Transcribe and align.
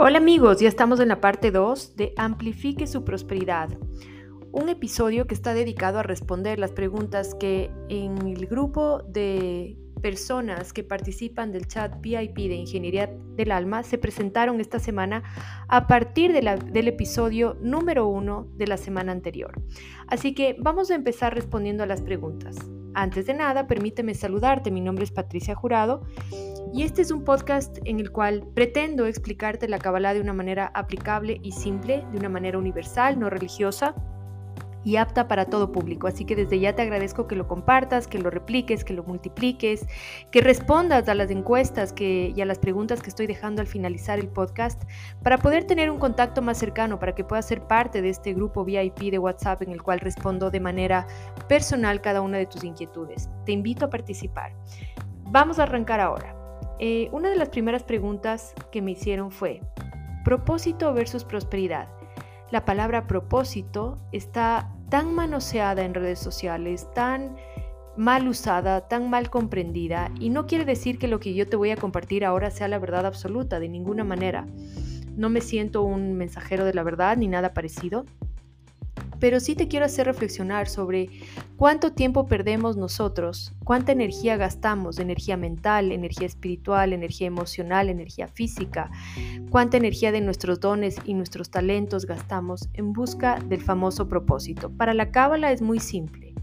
Hola 0.00 0.18
amigos, 0.18 0.60
ya 0.60 0.68
estamos 0.68 1.00
en 1.00 1.08
la 1.08 1.20
parte 1.20 1.50
2 1.50 1.96
de 1.96 2.14
Amplifique 2.16 2.86
su 2.86 3.02
prosperidad. 3.02 3.68
Un 4.52 4.68
episodio 4.68 5.26
que 5.26 5.34
está 5.34 5.54
dedicado 5.54 5.98
a 5.98 6.04
responder 6.04 6.60
las 6.60 6.70
preguntas 6.70 7.34
que 7.34 7.72
en 7.88 8.16
el 8.28 8.46
grupo 8.46 9.02
de 9.02 9.76
personas 10.00 10.72
que 10.72 10.84
participan 10.84 11.50
del 11.50 11.66
chat 11.66 12.00
VIP 12.00 12.36
de 12.36 12.54
Ingeniería 12.54 13.10
del 13.34 13.50
Alma 13.50 13.82
se 13.82 13.98
presentaron 13.98 14.60
esta 14.60 14.78
semana 14.78 15.24
a 15.66 15.88
partir 15.88 16.32
del 16.32 16.86
episodio 16.86 17.56
número 17.60 18.06
1 18.06 18.52
de 18.54 18.66
la 18.68 18.76
semana 18.76 19.10
anterior. 19.10 19.60
Así 20.06 20.32
que 20.32 20.54
vamos 20.60 20.92
a 20.92 20.94
empezar 20.94 21.34
respondiendo 21.34 21.82
a 21.82 21.86
las 21.86 22.02
preguntas. 22.02 22.56
Antes 22.98 23.26
de 23.26 23.34
nada, 23.34 23.68
permíteme 23.68 24.12
saludarte. 24.12 24.72
Mi 24.72 24.80
nombre 24.80 25.04
es 25.04 25.12
Patricia 25.12 25.54
Jurado 25.54 26.02
y 26.74 26.82
este 26.82 27.02
es 27.02 27.12
un 27.12 27.22
podcast 27.22 27.78
en 27.84 28.00
el 28.00 28.10
cual 28.10 28.44
pretendo 28.54 29.06
explicarte 29.06 29.68
la 29.68 29.78
Kabbalah 29.78 30.14
de 30.14 30.20
una 30.20 30.32
manera 30.32 30.72
aplicable 30.74 31.38
y 31.44 31.52
simple, 31.52 32.04
de 32.10 32.18
una 32.18 32.28
manera 32.28 32.58
universal, 32.58 33.16
no 33.16 33.30
religiosa 33.30 33.94
y 34.84 34.96
apta 34.96 35.28
para 35.28 35.46
todo 35.46 35.72
público. 35.72 36.06
Así 36.06 36.24
que 36.24 36.36
desde 36.36 36.60
ya 36.60 36.74
te 36.74 36.82
agradezco 36.82 37.26
que 37.26 37.36
lo 37.36 37.46
compartas, 37.46 38.06
que 38.06 38.18
lo 38.18 38.30
repliques, 38.30 38.84
que 38.84 38.94
lo 38.94 39.04
multipliques, 39.04 39.86
que 40.30 40.40
respondas 40.40 41.08
a 41.08 41.14
las 41.14 41.30
encuestas 41.30 41.92
que, 41.92 42.32
y 42.34 42.40
a 42.40 42.44
las 42.44 42.58
preguntas 42.58 43.02
que 43.02 43.10
estoy 43.10 43.26
dejando 43.26 43.60
al 43.60 43.66
finalizar 43.66 44.18
el 44.18 44.28
podcast 44.28 44.82
para 45.22 45.38
poder 45.38 45.64
tener 45.64 45.90
un 45.90 45.98
contacto 45.98 46.42
más 46.42 46.58
cercano, 46.58 46.98
para 46.98 47.14
que 47.14 47.24
puedas 47.24 47.46
ser 47.46 47.62
parte 47.62 48.02
de 48.02 48.10
este 48.10 48.34
grupo 48.34 48.64
VIP 48.64 49.10
de 49.10 49.18
WhatsApp 49.18 49.62
en 49.62 49.72
el 49.72 49.82
cual 49.82 50.00
respondo 50.00 50.50
de 50.50 50.60
manera 50.60 51.06
personal 51.48 52.00
cada 52.00 52.20
una 52.20 52.38
de 52.38 52.46
tus 52.46 52.64
inquietudes. 52.64 53.28
Te 53.44 53.52
invito 53.52 53.86
a 53.86 53.90
participar. 53.90 54.52
Vamos 55.30 55.58
a 55.58 55.64
arrancar 55.64 56.00
ahora. 56.00 56.34
Eh, 56.78 57.08
una 57.12 57.28
de 57.28 57.36
las 57.36 57.48
primeras 57.48 57.82
preguntas 57.82 58.54
que 58.70 58.80
me 58.80 58.92
hicieron 58.92 59.30
fue, 59.30 59.60
propósito 60.24 60.94
versus 60.94 61.24
prosperidad. 61.24 61.88
La 62.50 62.64
palabra 62.64 63.06
propósito 63.06 63.98
está 64.12 64.70
tan 64.88 65.14
manoseada 65.14 65.84
en 65.84 65.94
redes 65.94 66.18
sociales, 66.18 66.88
tan 66.94 67.36
mal 67.96 68.28
usada, 68.28 68.88
tan 68.88 69.10
mal 69.10 69.28
comprendida, 69.28 70.10
y 70.20 70.30
no 70.30 70.46
quiere 70.46 70.64
decir 70.64 70.98
que 70.98 71.08
lo 71.08 71.18
que 71.18 71.34
yo 71.34 71.48
te 71.48 71.56
voy 71.56 71.70
a 71.70 71.76
compartir 71.76 72.24
ahora 72.24 72.50
sea 72.50 72.68
la 72.68 72.78
verdad 72.78 73.06
absoluta, 73.06 73.58
de 73.58 73.68
ninguna 73.68 74.04
manera. 74.04 74.46
No 75.16 75.28
me 75.30 75.40
siento 75.40 75.82
un 75.82 76.14
mensajero 76.14 76.64
de 76.64 76.74
la 76.74 76.84
verdad 76.84 77.16
ni 77.16 77.26
nada 77.26 77.52
parecido 77.52 78.04
pero 79.20 79.40
sí 79.40 79.54
te 79.54 79.68
quiero 79.68 79.86
hacer 79.86 80.06
reflexionar 80.06 80.68
sobre 80.68 81.08
cuánto 81.56 81.92
tiempo 81.92 82.26
perdemos 82.26 82.76
nosotros, 82.76 83.52
cuánta 83.64 83.92
energía 83.92 84.36
gastamos, 84.36 84.98
energía 84.98 85.36
mental, 85.36 85.92
energía 85.92 86.26
espiritual, 86.26 86.92
energía 86.92 87.26
emocional, 87.26 87.88
energía 87.88 88.28
física, 88.28 88.90
cuánta 89.50 89.76
energía 89.76 90.12
de 90.12 90.20
nuestros 90.20 90.60
dones 90.60 90.96
y 91.04 91.14
nuestros 91.14 91.50
talentos 91.50 92.06
gastamos 92.06 92.68
en 92.74 92.92
busca 92.92 93.38
del 93.40 93.60
famoso 93.60 94.08
propósito. 94.08 94.70
Para 94.70 94.94
la 94.94 95.10
cábala 95.10 95.52
es 95.52 95.62
muy 95.62 95.80
simple. 95.80 96.34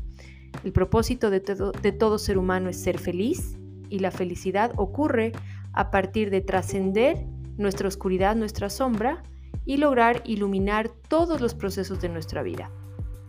El 0.64 0.72
propósito 0.72 1.30
de 1.30 1.40
todo, 1.40 1.72
de 1.72 1.92
todo 1.92 2.18
ser 2.18 2.38
humano 2.38 2.70
es 2.70 2.81
ser 2.81 2.98
feliz 2.98 3.58
y 3.90 4.00
la 4.00 4.12
felicidad 4.12 4.72
ocurre 4.78 5.31
a 5.73 5.92
partir 5.92 6.30
de 6.30 6.42
trascender 6.42 7.26
nuestra 7.58 7.88
oscuridad, 7.88 8.36
nuestra 8.36 8.70
sombra, 8.70 9.23
y 9.66 9.78
lograr 9.78 10.22
iluminar 10.26 10.90
todos 11.10 11.42
los 11.42 11.54
procesos 11.54 12.02
de 12.02 12.10
nuestra 12.10 12.44
vida. 12.44 12.72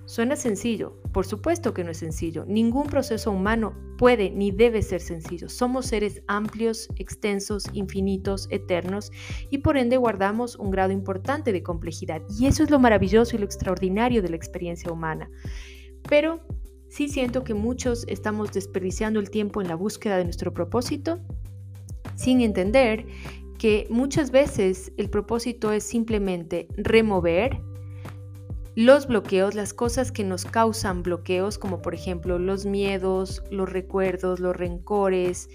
Suena 0.06 0.37
sencillo, 0.37 1.03
por 1.12 1.27
supuesto 1.27 1.75
que 1.75 1.83
no 1.83 1.91
es 1.91 1.97
sencillo. 1.97 2.45
Ningún 2.47 2.87
proceso 2.87 3.33
humano 3.33 3.75
puede 3.98 4.31
ni 4.31 4.53
debe 4.53 4.81
ser 4.83 5.01
sencillo. 5.01 5.48
Somos 5.48 5.87
seres 5.87 6.23
amplios, 6.29 6.89
extensos, 6.95 7.64
infinitos, 7.73 8.47
eternos 8.51 9.11
y 9.51 9.59
por 9.59 9.77
ende 9.77 9.97
guardamos 9.97 10.55
un 10.57 10.70
grado 10.70 10.92
importante 10.92 11.52
de 11.52 11.64
complejidad. 11.64 12.23
Y 12.39 12.46
eso 12.46 12.63
es 12.63 12.70
lo 12.70 12.79
maravilloso 12.79 13.35
y 13.35 13.41
lo 13.41 13.46
extraordinario 13.46 14.23
de 14.23 14.29
la 14.29 14.36
experiencia 14.36 14.92
humana. 14.92 15.29
Pero 16.08 16.41
sí 16.89 17.08
siento 17.08 17.42
que 17.42 17.55
muchos 17.55 18.05
estamos 18.07 18.52
desperdiciando 18.52 19.19
el 19.19 19.30
tiempo 19.30 19.61
en 19.61 19.67
la 19.67 19.75
búsqueda 19.75 20.19
de 20.19 20.25
nuestro 20.25 20.55
propósito 20.55 21.19
sin 22.14 22.42
entender 22.42 23.07
que 23.58 23.86
muchas 23.90 24.30
veces 24.30 24.92
el 24.96 25.11
propósito 25.11 25.72
es 25.72 25.84
simplemente 25.84 26.68
remover 26.77 27.61
los 28.74 29.06
bloqueos, 29.06 29.55
las 29.55 29.72
cosas 29.72 30.12
que 30.12 30.22
nos 30.22 30.44
causan 30.44 31.02
bloqueos, 31.02 31.56
como 31.56 31.80
por 31.80 31.95
ejemplo 31.95 32.39
los 32.39 32.66
miedos, 32.66 33.42
los 33.50 33.72
recuerdos, 33.72 34.39
los 34.39 34.55
rencores, 34.55 35.48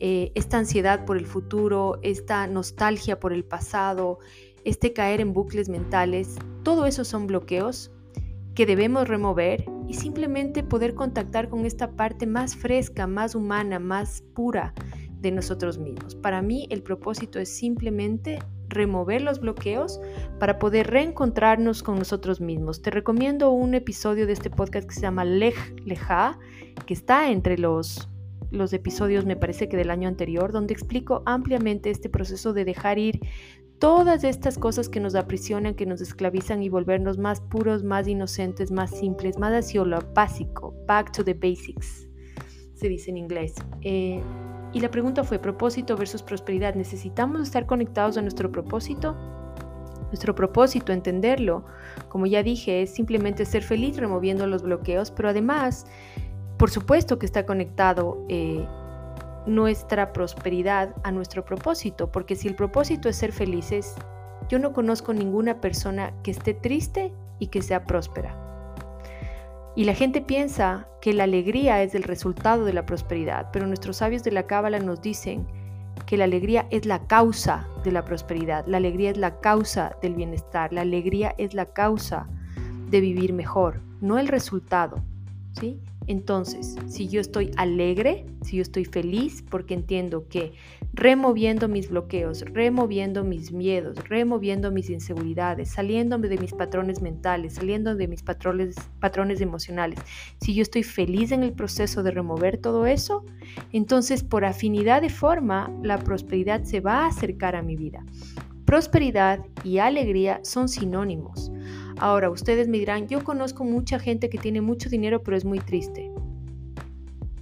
eh, 0.00 0.32
esta 0.34 0.58
ansiedad 0.58 1.06
por 1.06 1.16
el 1.16 1.26
futuro, 1.26 1.98
esta 2.02 2.46
nostalgia 2.46 3.18
por 3.18 3.32
el 3.32 3.44
pasado, 3.44 4.18
este 4.64 4.92
caer 4.92 5.22
en 5.22 5.32
bucles 5.32 5.70
mentales, 5.70 6.36
todo 6.62 6.84
eso 6.84 7.04
son 7.04 7.26
bloqueos 7.26 7.90
que 8.54 8.66
debemos 8.66 9.08
remover 9.08 9.64
y 9.86 9.94
simplemente 9.94 10.62
poder 10.62 10.94
contactar 10.94 11.48
con 11.48 11.64
esta 11.64 11.92
parte 11.92 12.26
más 12.26 12.54
fresca, 12.54 13.06
más 13.06 13.34
humana, 13.34 13.78
más 13.78 14.22
pura 14.34 14.74
de 15.20 15.30
nosotros 15.30 15.78
mismos. 15.78 16.14
Para 16.14 16.42
mí 16.42 16.66
el 16.70 16.82
propósito 16.82 17.38
es 17.38 17.48
simplemente 17.48 18.38
remover 18.68 19.22
los 19.22 19.40
bloqueos 19.40 20.00
para 20.38 20.58
poder 20.58 20.88
reencontrarnos 20.88 21.82
con 21.82 21.98
nosotros 21.98 22.40
mismos. 22.40 22.82
Te 22.82 22.90
recomiendo 22.90 23.50
un 23.50 23.74
episodio 23.74 24.26
de 24.26 24.32
este 24.32 24.50
podcast 24.50 24.88
que 24.88 24.94
se 24.94 25.00
llama 25.02 25.24
Lej 25.24 25.56
Leja, 25.84 26.38
que 26.86 26.94
está 26.94 27.30
entre 27.30 27.58
los 27.58 28.08
los 28.50 28.72
episodios, 28.72 29.26
me 29.26 29.36
parece 29.36 29.68
que 29.68 29.76
del 29.76 29.90
año 29.90 30.08
anterior, 30.08 30.52
donde 30.52 30.72
explico 30.72 31.22
ampliamente 31.26 31.90
este 31.90 32.08
proceso 32.08 32.54
de 32.54 32.64
dejar 32.64 32.98
ir 32.98 33.20
todas 33.78 34.24
estas 34.24 34.58
cosas 34.58 34.88
que 34.88 35.00
nos 35.00 35.14
aprisionan, 35.14 35.74
que 35.74 35.86
nos 35.86 36.00
esclavizan 36.00 36.62
y 36.62 36.68
volvernos 36.68 37.18
más 37.18 37.40
puros, 37.40 37.84
más 37.84 38.08
inocentes, 38.08 38.70
más 38.70 38.90
simples, 38.90 39.38
más 39.38 39.52
hacia 39.52 39.84
lo 39.84 40.00
básico, 40.14 40.74
back 40.86 41.12
to 41.12 41.24
the 41.24 41.34
basics, 41.34 42.08
se 42.74 42.88
dice 42.88 43.10
en 43.10 43.18
inglés. 43.18 43.54
Eh, 43.82 44.22
y 44.72 44.80
la 44.80 44.90
pregunta 44.90 45.24
fue, 45.24 45.38
propósito 45.38 45.96
versus 45.96 46.22
prosperidad. 46.22 46.74
¿Necesitamos 46.74 47.42
estar 47.42 47.66
conectados 47.66 48.16
a 48.18 48.22
nuestro 48.22 48.50
propósito? 48.52 49.16
Nuestro 50.08 50.34
propósito, 50.34 50.92
entenderlo, 50.92 51.64
como 52.08 52.26
ya 52.26 52.42
dije, 52.42 52.82
es 52.82 52.94
simplemente 52.94 53.44
ser 53.44 53.62
feliz 53.62 53.96
removiendo 53.98 54.46
los 54.46 54.62
bloqueos, 54.62 55.10
pero 55.10 55.28
además, 55.28 55.86
por 56.56 56.70
supuesto 56.70 57.18
que 57.18 57.26
está 57.26 57.44
conectado 57.44 58.24
eh, 58.28 58.66
nuestra 59.46 60.14
prosperidad 60.14 60.94
a 61.02 61.12
nuestro 61.12 61.44
propósito, 61.44 62.10
porque 62.10 62.36
si 62.36 62.48
el 62.48 62.54
propósito 62.54 63.10
es 63.10 63.16
ser 63.16 63.32
felices, 63.32 63.96
yo 64.48 64.58
no 64.58 64.72
conozco 64.72 65.12
ninguna 65.12 65.60
persona 65.60 66.14
que 66.22 66.30
esté 66.30 66.54
triste 66.54 67.12
y 67.38 67.48
que 67.48 67.60
sea 67.60 67.84
próspera. 67.84 68.47
Y 69.78 69.84
la 69.84 69.94
gente 69.94 70.20
piensa 70.20 70.88
que 71.00 71.12
la 71.12 71.22
alegría 71.22 71.84
es 71.84 71.94
el 71.94 72.02
resultado 72.02 72.64
de 72.64 72.72
la 72.72 72.84
prosperidad, 72.84 73.50
pero 73.52 73.68
nuestros 73.68 73.98
sabios 73.98 74.24
de 74.24 74.32
la 74.32 74.42
Cábala 74.42 74.80
nos 74.80 75.00
dicen 75.00 75.46
que 76.04 76.16
la 76.16 76.24
alegría 76.24 76.66
es 76.72 76.84
la 76.84 77.06
causa 77.06 77.68
de 77.84 77.92
la 77.92 78.04
prosperidad, 78.04 78.66
la 78.66 78.78
alegría 78.78 79.10
es 79.10 79.16
la 79.16 79.38
causa 79.38 79.94
del 80.02 80.16
bienestar, 80.16 80.72
la 80.72 80.80
alegría 80.80 81.32
es 81.38 81.54
la 81.54 81.66
causa 81.66 82.26
de 82.90 83.00
vivir 83.00 83.32
mejor, 83.32 83.80
no 84.00 84.18
el 84.18 84.26
resultado, 84.26 85.00
Entonces, 86.06 86.76
si 86.86 87.06
yo 87.06 87.20
estoy 87.20 87.50
alegre, 87.56 88.24
si 88.40 88.56
yo 88.56 88.62
estoy 88.62 88.86
feliz, 88.86 89.44
porque 89.50 89.74
entiendo 89.74 90.26
que 90.26 90.54
removiendo 90.94 91.68
mis 91.68 91.90
bloqueos, 91.90 92.40
removiendo 92.40 93.24
mis 93.24 93.52
miedos, 93.52 93.96
removiendo 94.08 94.70
mis 94.70 94.88
inseguridades, 94.88 95.68
saliéndome 95.68 96.28
de 96.28 96.38
mis 96.38 96.54
patrones 96.54 97.02
mentales, 97.02 97.56
saliendo 97.56 97.94
de 97.94 98.08
mis 98.08 98.22
patrones, 98.22 98.74
patrones 99.00 99.42
emocionales, 99.42 99.98
si 100.40 100.54
yo 100.54 100.62
estoy 100.62 100.82
feliz 100.82 101.30
en 101.30 101.42
el 101.42 101.52
proceso 101.52 102.02
de 102.02 102.10
remover 102.10 102.56
todo 102.56 102.86
eso, 102.86 103.26
entonces 103.72 104.24
por 104.24 104.46
afinidad 104.46 105.02
de 105.02 105.10
forma, 105.10 105.70
la 105.82 105.98
prosperidad 105.98 106.64
se 106.64 106.80
va 106.80 107.04
a 107.04 107.08
acercar 107.08 107.54
a 107.54 107.62
mi 107.62 107.76
vida. 107.76 108.02
Prosperidad 108.64 109.40
y 109.64 109.78
alegría 109.78 110.40
son 110.42 110.68
sinónimos. 110.68 111.50
Ahora, 112.00 112.30
ustedes 112.30 112.68
me 112.68 112.78
dirán, 112.78 113.08
yo 113.08 113.24
conozco 113.24 113.64
mucha 113.64 113.98
gente 113.98 114.30
que 114.30 114.38
tiene 114.38 114.60
mucho 114.60 114.88
dinero 114.88 115.22
pero 115.22 115.36
es 115.36 115.44
muy 115.44 115.58
triste. 115.58 116.10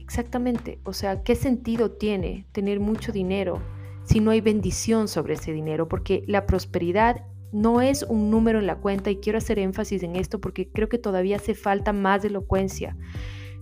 Exactamente, 0.00 0.78
o 0.84 0.92
sea, 0.92 1.22
¿qué 1.22 1.34
sentido 1.34 1.90
tiene 1.90 2.46
tener 2.52 2.80
mucho 2.80 3.12
dinero 3.12 3.60
si 4.04 4.20
no 4.20 4.30
hay 4.30 4.40
bendición 4.40 5.08
sobre 5.08 5.34
ese 5.34 5.52
dinero? 5.52 5.88
Porque 5.88 6.22
la 6.26 6.46
prosperidad 6.46 7.26
no 7.52 7.82
es 7.82 8.02
un 8.02 8.30
número 8.30 8.58
en 8.58 8.66
la 8.66 8.76
cuenta 8.76 9.10
y 9.10 9.16
quiero 9.16 9.38
hacer 9.38 9.58
énfasis 9.58 10.02
en 10.02 10.16
esto 10.16 10.40
porque 10.40 10.68
creo 10.70 10.88
que 10.88 10.98
todavía 10.98 11.36
hace 11.36 11.54
falta 11.54 11.92
más 11.92 12.24
elocuencia. 12.24 12.96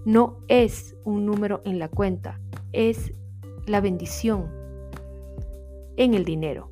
No 0.05 0.39
es 0.49 0.95
un 1.05 1.27
número 1.27 1.61
en 1.65 1.79
la 1.79 1.89
cuenta, 1.89 2.41
es 2.73 3.13
la 3.67 3.81
bendición 3.81 4.49
en 5.97 6.15
el 6.15 6.25
dinero 6.25 6.71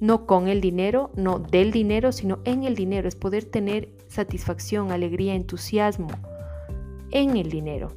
no 0.00 0.26
con 0.26 0.48
el 0.48 0.60
dinero, 0.60 1.10
no 1.14 1.38
del 1.38 1.70
dinero, 1.70 2.10
sino 2.10 2.40
en 2.44 2.64
el 2.64 2.74
dinero. 2.74 3.06
Es 3.06 3.14
poder 3.14 3.44
tener 3.44 3.90
satisfacción, 4.08 4.90
alegría, 4.90 5.34
entusiasmo 5.34 6.08
en 7.10 7.36
el 7.36 7.50
dinero, 7.50 7.88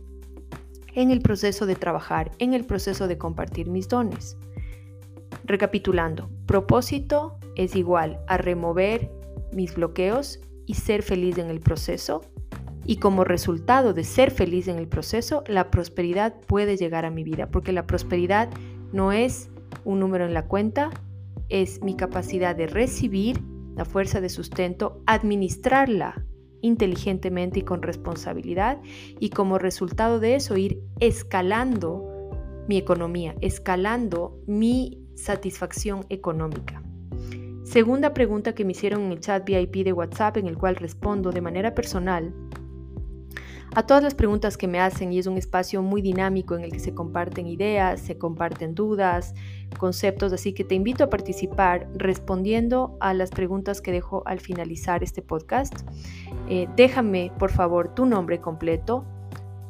en 0.93 1.11
el 1.11 1.21
proceso 1.21 1.65
de 1.65 1.75
trabajar, 1.75 2.31
en 2.39 2.53
el 2.53 2.65
proceso 2.65 3.07
de 3.07 3.17
compartir 3.17 3.67
mis 3.67 3.87
dones. 3.87 4.37
Recapitulando, 5.45 6.29
propósito 6.45 7.37
es 7.55 7.75
igual 7.75 8.19
a 8.27 8.37
remover 8.37 9.09
mis 9.53 9.75
bloqueos 9.75 10.39
y 10.65 10.75
ser 10.75 11.03
feliz 11.03 11.37
en 11.37 11.49
el 11.49 11.59
proceso. 11.59 12.21
Y 12.85 12.97
como 12.97 13.23
resultado 13.23 13.93
de 13.93 14.03
ser 14.03 14.29
feliz 14.31 14.67
en 14.67 14.77
el 14.77 14.87
proceso, 14.87 15.43
la 15.47 15.71
prosperidad 15.71 16.33
puede 16.47 16.75
llegar 16.75 17.05
a 17.05 17.11
mi 17.11 17.23
vida, 17.23 17.47
porque 17.47 17.71
la 17.71 17.87
prosperidad 17.87 18.49
no 18.91 19.13
es 19.13 19.49
un 19.85 19.99
número 20.01 20.25
en 20.25 20.33
la 20.33 20.47
cuenta, 20.47 20.89
es 21.53 21.83
mi 21.83 21.95
capacidad 21.95 22.55
de 22.55 22.65
recibir 22.65 23.39
la 23.75 23.85
fuerza 23.85 24.19
de 24.21 24.29
sustento, 24.29 25.01
administrarla 25.05 26.25
inteligentemente 26.61 27.59
y 27.59 27.63
con 27.63 27.83
responsabilidad 27.83 28.81
y 29.19 29.29
como 29.29 29.59
resultado 29.59 30.19
de 30.19 30.35
eso 30.35 30.57
ir 30.57 30.81
escalando 30.99 32.09
mi 32.67 32.77
economía, 32.77 33.35
escalando 33.41 34.39
mi 34.47 34.99
satisfacción 35.13 36.05
económica. 36.09 36.81
Segunda 37.63 38.13
pregunta 38.13 38.55
que 38.55 38.65
me 38.65 38.71
hicieron 38.71 39.03
en 39.03 39.11
el 39.11 39.19
chat 39.19 39.45
VIP 39.45 39.85
de 39.85 39.93
WhatsApp 39.93 40.37
en 40.37 40.47
el 40.47 40.57
cual 40.57 40.75
respondo 40.75 41.31
de 41.31 41.41
manera 41.41 41.75
personal 41.75 42.33
a 43.75 43.83
todas 43.87 44.03
las 44.03 44.13
preguntas 44.13 44.57
que 44.57 44.67
me 44.67 44.79
hacen 44.79 45.11
y 45.11 45.19
es 45.19 45.25
un 45.25 45.37
espacio 45.37 45.81
muy 45.81 46.01
dinámico 46.01 46.55
en 46.55 46.63
el 46.63 46.71
que 46.71 46.79
se 46.79 46.93
comparten 46.93 47.47
ideas, 47.47 47.99
se 47.99 48.17
comparten 48.17 48.75
dudas, 48.75 49.33
conceptos, 49.79 50.31
así 50.31 50.53
que 50.53 50.63
te 50.63 50.75
invito 50.75 51.03
a 51.03 51.09
participar 51.09 51.87
respondiendo 51.95 52.95
a 52.99 53.13
las 53.13 53.31
preguntas 53.31 53.81
que 53.81 53.91
dejo 53.91 54.21
al 54.27 54.39
finalizar 54.39 55.03
este 55.03 55.23
podcast. 55.23 55.73
Eh, 56.49 56.67
déjame 56.75 57.31
por 57.39 57.51
favor 57.51 57.95
tu 57.95 58.05
nombre 58.05 58.39
completo, 58.39 59.05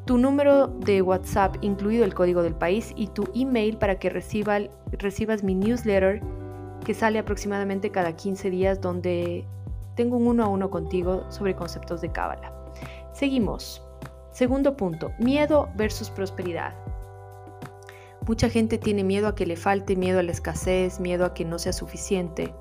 tu 0.06 0.18
número 0.18 0.68
de 0.68 1.02
WhatsApp, 1.02 1.56
incluido 1.62 2.04
el 2.04 2.14
código 2.14 2.44
del 2.44 2.56
país, 2.56 2.92
y 2.98 3.08
tu 3.08 3.24
email 3.34 3.78
para 3.78 4.00
que 4.00 4.10
recibas 4.10 5.44
mi 5.44 5.56
newsletter 5.56 6.22
que 6.84 6.94
sale 6.94 7.20
aproximadamente 7.20 7.90
cada 7.90 8.14
15 8.14 8.50
días 8.50 8.82
donde 8.82 9.46
tengo 9.96 10.18
un 10.18 10.28
uno 10.28 10.44
a 10.44 10.48
uno 10.48 10.70
contigo 10.70 11.24
sobre 11.32 11.56
conceptos 11.56 12.02
de 12.02 12.12
Cábala. 12.12 12.52
Seguimos. 13.14 13.83
Segundo 14.34 14.76
punto, 14.76 15.14
miedo 15.20 15.70
versus 15.76 16.10
prosperidad. 16.10 16.74
Mucha 18.28 18.50
gente 18.50 18.80
tiene 18.80 19.04
miedo 19.04 19.28
a 19.28 19.36
que 19.36 19.46
le 19.46 19.56
falte, 19.56 19.96
miedo 19.96 20.20
a 20.20 20.24
la 20.24 20.32
escasez, 20.32 21.00
miedo 21.00 21.26
a 21.26 21.34
que 21.34 21.46
no 21.46 21.60
sea 21.60 21.72
suficiente. 21.72 22.54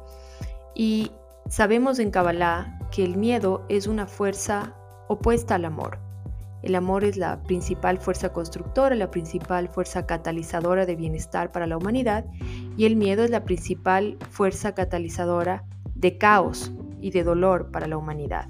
Y 0.74 1.12
sabemos 1.48 1.98
en 1.98 2.10
Kabbalah 2.10 2.78
que 2.90 3.04
el 3.04 3.16
miedo 3.16 3.64
es 3.70 3.86
una 3.86 4.06
fuerza 4.06 4.74
opuesta 5.08 5.54
al 5.54 5.64
amor. 5.64 5.98
El 6.62 6.74
amor 6.74 7.04
es 7.04 7.16
la 7.16 7.42
principal 7.42 7.98
fuerza 7.98 8.32
constructora, 8.32 8.94
la 8.94 9.10
principal 9.10 9.68
fuerza 9.68 10.06
catalizadora 10.06 10.84
de 10.84 10.94
bienestar 10.94 11.52
para 11.52 11.66
la 11.66 11.78
humanidad 11.78 12.26
y 12.76 12.84
el 12.84 12.96
miedo 12.96 13.24
es 13.24 13.30
la 13.30 13.44
principal 13.44 14.18
fuerza 14.30 14.74
catalizadora 14.74 15.64
de 15.94 16.18
caos 16.18 16.70
y 17.00 17.12
de 17.12 17.24
dolor 17.24 17.70
para 17.72 17.86
la 17.86 17.96
humanidad. 17.96 18.48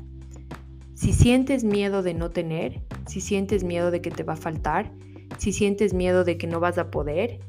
Si 1.02 1.12
sientes 1.12 1.64
miedo 1.64 2.04
de 2.04 2.14
no 2.14 2.31
tener, 2.31 2.81
si 3.08 3.20
sientes 3.20 3.64
miedo 3.64 3.90
de 3.90 4.00
que 4.00 4.12
te 4.12 4.22
va 4.22 4.34
a 4.34 4.37
faltar, 4.37 4.93
si 5.37 5.52
sientes 5.52 5.94
miedo 5.94 6.22
de 6.22 6.38
que 6.38 6.46
no 6.46 6.60
vas 6.60 6.78
a 6.78 6.93
poder, 6.93 7.40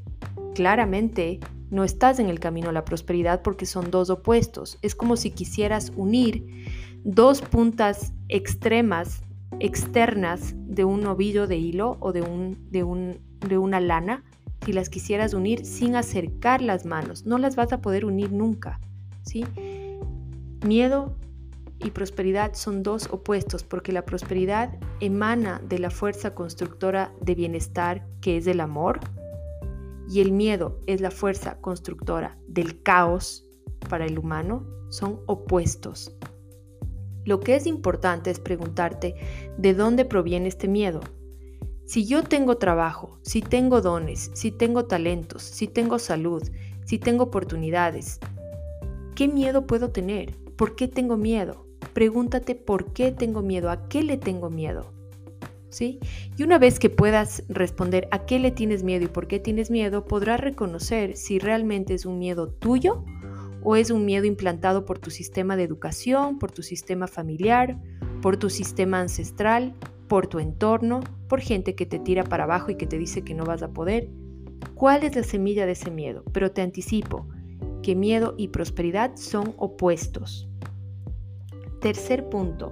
claramente 0.55 1.39
no 1.69 1.83
estás 1.83 2.17
en 2.17 2.29
el 2.29 2.39
camino 2.39 2.69
a 2.69 2.71
la 2.71 2.83
prosperidad 2.83 3.43
porque 3.43 3.67
son 3.67 3.91
dos 3.91 4.09
opuestos. 4.09 4.79
Es 4.81 4.95
como 4.95 5.17
si 5.17 5.29
quisieras 5.29 5.93
unir 5.95 6.47
dos 7.03 7.43
puntas 7.43 8.13
extremas 8.27 9.21
externas 9.59 10.55
de 10.55 10.83
un 10.83 11.05
ovillo 11.05 11.45
de 11.45 11.57
hilo 11.57 11.97
o 11.99 12.11
de, 12.11 12.23
un, 12.23 12.57
de, 12.71 12.83
un, 12.83 13.19
de 13.47 13.59
una 13.59 13.79
lana, 13.79 14.23
si 14.65 14.73
las 14.73 14.89
quisieras 14.89 15.35
unir 15.35 15.63
sin 15.63 15.95
acercar 15.95 16.63
las 16.63 16.87
manos, 16.87 17.27
no 17.27 17.37
las 17.37 17.55
vas 17.55 17.71
a 17.71 17.81
poder 17.81 18.03
unir 18.03 18.31
nunca. 18.31 18.79
¿sí? 19.21 19.45
Miedo 20.65 21.15
y 21.83 21.91
prosperidad 21.91 22.53
son 22.53 22.81
dos 22.81 23.07
opuestos 23.11 23.63
porque 23.63 23.91
la 23.91 24.05
prosperidad 24.05 24.73
emana 24.99 25.61
de 25.67 25.79
la 25.79 25.89
fuerza 25.89 26.33
constructora 26.33 27.13
de 27.21 27.35
bienestar 27.35 28.07
que 28.21 28.37
es 28.37 28.47
el 28.47 28.61
amor 28.61 28.99
y 30.09 30.21
el 30.21 30.31
miedo 30.31 30.79
es 30.87 31.01
la 31.01 31.11
fuerza 31.11 31.57
constructora 31.61 32.37
del 32.47 32.81
caos 32.81 33.45
para 33.89 34.05
el 34.05 34.17
humano, 34.17 34.65
son 34.89 35.19
opuestos. 35.25 36.15
Lo 37.25 37.39
que 37.39 37.55
es 37.55 37.65
importante 37.65 38.31
es 38.31 38.39
preguntarte 38.39 39.15
de 39.57 39.73
dónde 39.73 40.05
proviene 40.05 40.49
este 40.49 40.67
miedo. 40.67 40.99
Si 41.85 42.05
yo 42.05 42.23
tengo 42.23 42.57
trabajo, 42.57 43.19
si 43.23 43.41
tengo 43.41 43.81
dones, 43.81 44.31
si 44.33 44.51
tengo 44.51 44.85
talentos, 44.85 45.41
si 45.41 45.67
tengo 45.67 45.99
salud, 45.99 46.43
si 46.85 46.99
tengo 46.99 47.25
oportunidades, 47.25 48.19
¿qué 49.15 49.27
miedo 49.27 49.67
puedo 49.67 49.91
tener? 49.91 50.37
¿Por 50.55 50.75
qué 50.75 50.87
tengo 50.87 51.17
miedo? 51.17 51.62
Pregúntate 51.93 52.55
por 52.55 52.93
qué 52.93 53.11
tengo 53.11 53.41
miedo, 53.41 53.69
a 53.69 53.87
qué 53.87 54.03
le 54.03 54.17
tengo 54.17 54.49
miedo. 54.49 54.91
¿Sí? 55.69 55.99
Y 56.37 56.43
una 56.43 56.59
vez 56.59 56.77
que 56.77 56.91
puedas 56.91 57.43
responder 57.49 58.07
a 58.11 58.25
qué 58.25 58.37
le 58.37 58.51
tienes 58.51 58.83
miedo 58.83 59.05
y 59.05 59.07
por 59.07 59.27
qué 59.27 59.39
tienes 59.39 59.71
miedo, 59.71 60.05
podrás 60.05 60.39
reconocer 60.39 61.17
si 61.17 61.39
realmente 61.39 61.95
es 61.95 62.05
un 62.05 62.19
miedo 62.19 62.47
tuyo 62.47 63.03
o 63.63 63.75
es 63.75 63.89
un 63.89 64.05
miedo 64.05 64.25
implantado 64.25 64.85
por 64.85 64.99
tu 64.99 65.09
sistema 65.09 65.55
de 65.55 65.63
educación, 65.63 66.37
por 66.37 66.51
tu 66.51 66.61
sistema 66.61 67.07
familiar, 67.07 67.79
por 68.21 68.37
tu 68.37 68.49
sistema 68.49 68.99
ancestral, 68.99 69.73
por 70.07 70.27
tu 70.27 70.39
entorno, 70.39 70.99
por 71.27 71.41
gente 71.41 71.73
que 71.73 71.85
te 71.85 71.97
tira 71.97 72.23
para 72.23 72.43
abajo 72.43 72.69
y 72.69 72.75
que 72.75 72.85
te 72.85 72.99
dice 72.99 73.23
que 73.23 73.33
no 73.33 73.45
vas 73.45 73.63
a 73.63 73.71
poder. 73.71 74.09
¿Cuál 74.75 75.03
es 75.03 75.15
la 75.15 75.23
semilla 75.23 75.65
de 75.65 75.71
ese 75.71 75.91
miedo? 75.91 76.23
Pero 76.31 76.51
te 76.51 76.61
anticipo 76.61 77.27
que 77.81 77.95
miedo 77.95 78.35
y 78.37 78.49
prosperidad 78.49 79.15
son 79.15 79.53
opuestos. 79.57 80.49
Tercer 81.83 82.29
punto. 82.29 82.71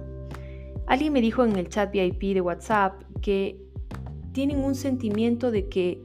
Alguien 0.86 1.12
me 1.12 1.20
dijo 1.20 1.44
en 1.44 1.56
el 1.56 1.68
chat 1.68 1.92
VIP 1.92 2.32
de 2.32 2.40
WhatsApp 2.40 3.02
que 3.20 3.60
tienen 4.32 4.64
un 4.64 4.74
sentimiento 4.74 5.50
de 5.50 5.68
que 5.68 6.02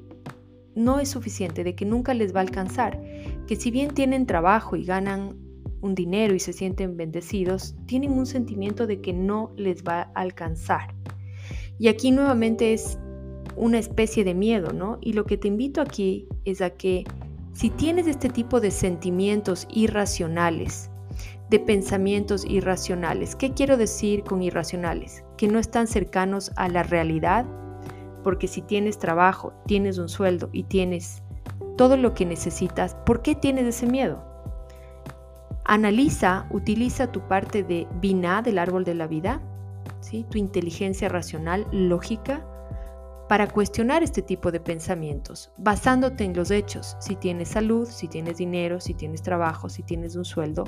no 0.76 1.00
es 1.00 1.08
suficiente, 1.08 1.64
de 1.64 1.74
que 1.74 1.86
nunca 1.86 2.14
les 2.14 2.36
va 2.36 2.40
a 2.40 2.44
alcanzar, 2.44 3.02
que 3.48 3.56
si 3.56 3.72
bien 3.72 3.94
tienen 3.94 4.26
trabajo 4.26 4.76
y 4.76 4.84
ganan 4.84 5.38
un 5.80 5.96
dinero 5.96 6.36
y 6.36 6.40
se 6.40 6.52
sienten 6.52 6.98
bendecidos, 6.98 7.76
tienen 7.86 8.12
un 8.12 8.26
sentimiento 8.26 8.88
de 8.88 9.00
que 9.00 9.14
no 9.14 9.54
les 9.56 9.86
va 9.86 10.02
a 10.02 10.22
alcanzar. 10.22 10.94
Y 11.80 11.88
aquí 11.88 12.12
nuevamente 12.12 12.74
es 12.74 13.00
una 13.56 13.80
especie 13.80 14.26
de 14.26 14.34
miedo, 14.34 14.74
¿no? 14.74 14.98
Y 15.00 15.14
lo 15.14 15.26
que 15.26 15.38
te 15.38 15.48
invito 15.48 15.80
aquí 15.80 16.28
es 16.44 16.62
a 16.62 16.72
que 16.72 17.06
si 17.54 17.70
tienes 17.70 18.06
este 18.06 18.28
tipo 18.28 18.60
de 18.60 18.72
sentimientos 18.72 19.66
irracionales, 19.72 20.92
de 21.50 21.60
pensamientos 21.60 22.46
irracionales, 22.46 23.36
¿qué 23.36 23.54
quiero 23.54 23.78
decir 23.78 24.24
con 24.24 24.42
irracionales? 24.42 25.24
Que 25.38 25.48
no 25.48 25.60
están 25.60 25.88
cercanos 25.88 26.52
a 26.56 26.68
la 26.68 26.84
realidad, 26.84 27.46
porque 28.24 28.48
si 28.48 28.62
tienes 28.62 29.00
trabajo, 29.00 29.54
tienes 29.66 29.98
un 29.98 30.10
sueldo 30.10 30.50
y 30.52 30.64
tienes 30.64 31.24
todo 31.78 31.96
lo 31.96 32.14
que 32.14 32.26
necesitas, 32.26 32.96
¿por 33.06 33.22
qué 33.22 33.36
tienes 33.36 33.66
ese 33.66 33.86
miedo? 33.86 34.24
Analiza, 35.64 36.48
utiliza 36.50 37.12
tu 37.12 37.22
parte 37.28 37.64
de 37.64 37.88
Binah 38.02 38.42
del 38.42 38.58
árbol 38.58 38.84
de 38.84 38.96
la 38.96 39.08
vida, 39.08 39.42
¿sí? 40.02 40.26
tu 40.30 40.38
inteligencia 40.38 41.08
racional, 41.08 41.68
lógica, 41.72 42.46
para 43.28 43.48
cuestionar 43.48 44.04
este 44.04 44.22
tipo 44.22 44.52
de 44.52 44.60
pensamientos, 44.60 45.52
basándote 45.58 46.24
en 46.24 46.34
los 46.34 46.52
hechos, 46.52 46.96
si 47.00 47.16
tienes 47.16 47.50
salud, 47.50 47.88
si 47.88 48.08
tienes 48.08 48.38
dinero, 48.38 48.80
si 48.80 48.94
tienes 48.94 49.22
trabajo, 49.22 49.70
si 49.70 49.84
tienes 49.84 50.16
un 50.16 50.26
sueldo. 50.26 50.64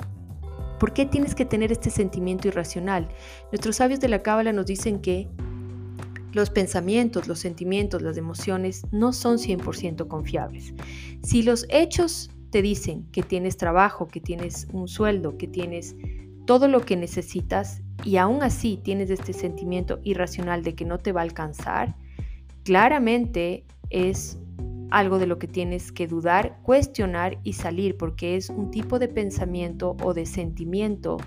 ¿Por 0.80 0.94
qué 0.94 1.04
tienes 1.04 1.34
que 1.34 1.44
tener 1.44 1.70
este 1.70 1.90
sentimiento 1.90 2.48
irracional? 2.48 3.06
Nuestros 3.52 3.76
sabios 3.76 4.00
de 4.00 4.08
la 4.08 4.22
Cábala 4.22 4.54
nos 4.54 4.64
dicen 4.64 5.02
que 5.02 5.28
los 6.32 6.48
pensamientos, 6.48 7.28
los 7.28 7.38
sentimientos, 7.38 8.00
las 8.00 8.16
emociones 8.16 8.86
no 8.90 9.12
son 9.12 9.36
100% 9.36 10.08
confiables. 10.08 10.72
Si 11.22 11.42
los 11.42 11.66
hechos 11.68 12.30
te 12.48 12.62
dicen 12.62 13.04
que 13.12 13.22
tienes 13.22 13.58
trabajo, 13.58 14.08
que 14.08 14.22
tienes 14.22 14.68
un 14.72 14.88
sueldo, 14.88 15.36
que 15.36 15.46
tienes 15.46 15.96
todo 16.46 16.66
lo 16.66 16.80
que 16.80 16.96
necesitas 16.96 17.82
y 18.02 18.16
aún 18.16 18.42
así 18.42 18.80
tienes 18.82 19.10
este 19.10 19.34
sentimiento 19.34 20.00
irracional 20.02 20.62
de 20.62 20.74
que 20.74 20.86
no 20.86 20.98
te 20.98 21.12
va 21.12 21.20
a 21.20 21.24
alcanzar, 21.24 21.94
claramente 22.64 23.64
es 23.90 24.38
algo 24.90 25.18
de 25.18 25.26
lo 25.26 25.38
que 25.38 25.48
tienes 25.48 25.92
que 25.92 26.06
dudar, 26.06 26.58
cuestionar 26.62 27.38
y 27.42 27.54
salir 27.54 27.96
porque 27.96 28.36
es 28.36 28.50
un 28.50 28.70
tipo 28.70 28.98
de 28.98 29.08
pensamiento 29.08 29.96
o 30.02 30.14
de 30.14 30.26
sentimiento 30.26 31.18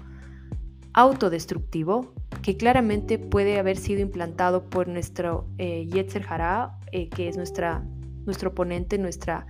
autodestructivo 0.94 2.14
que 2.42 2.58
claramente 2.58 3.18
puede 3.18 3.58
haber 3.60 3.78
sido 3.78 4.02
implantado 4.02 4.70
por 4.70 4.88
nuestro 4.88 5.48
eh, 5.58 5.88
Yetzer 5.88 6.26
Hara, 6.28 6.78
eh, 6.92 7.10
que 7.10 7.28
es 7.28 7.38
nuestra, 7.38 7.84
nuestro 8.26 8.50
oponente, 8.50 8.98
nuestra, 8.98 9.48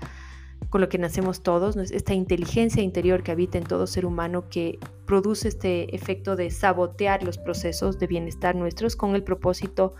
con 0.70 0.80
lo 0.80 0.90
que 0.90 0.98
nacemos 0.98 1.44
todos, 1.44 1.76
esta 1.76 2.14
inteligencia 2.14 2.82
interior 2.82 3.24
que 3.24 3.32
habita 3.32 3.58
en 3.58 3.64
todo 3.64 3.88
ser 3.88 4.06
humano 4.06 4.48
que 4.48 4.80
produce 5.06 5.48
este 5.48 5.94
efecto 5.96 6.36
de 6.36 6.50
sabotear 6.52 7.24
los 7.24 7.38
procesos 7.38 8.00
de 8.00 8.08
bienestar 8.08 8.56
nuestros 8.56 8.96
con 8.96 9.16
el 9.16 9.24
propósito 9.24 9.96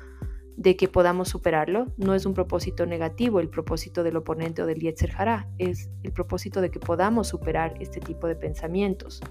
de 0.58 0.76
que 0.76 0.88
podamos 0.88 1.30
superarlo. 1.30 1.94
No 1.98 2.14
es 2.14 2.26
un 2.26 2.34
propósito 2.34 2.86
negativo 2.86 3.40
el 3.40 3.50
propósito 3.50 4.04
del 4.04 4.18
oponente 4.18 4.62
o 4.62 4.66
del 4.66 4.80
Yetzer 4.80 5.14
Hará, 5.18 5.50
es 5.58 5.90
el 6.04 6.12
propósito 6.12 6.62
de 6.62 6.72
que 6.72 6.80
podamos 6.80 7.28
superar 7.28 7.76
este 7.80 8.00
tipo 8.00 8.28
de 8.28 8.36
pensamientos. 8.36 9.22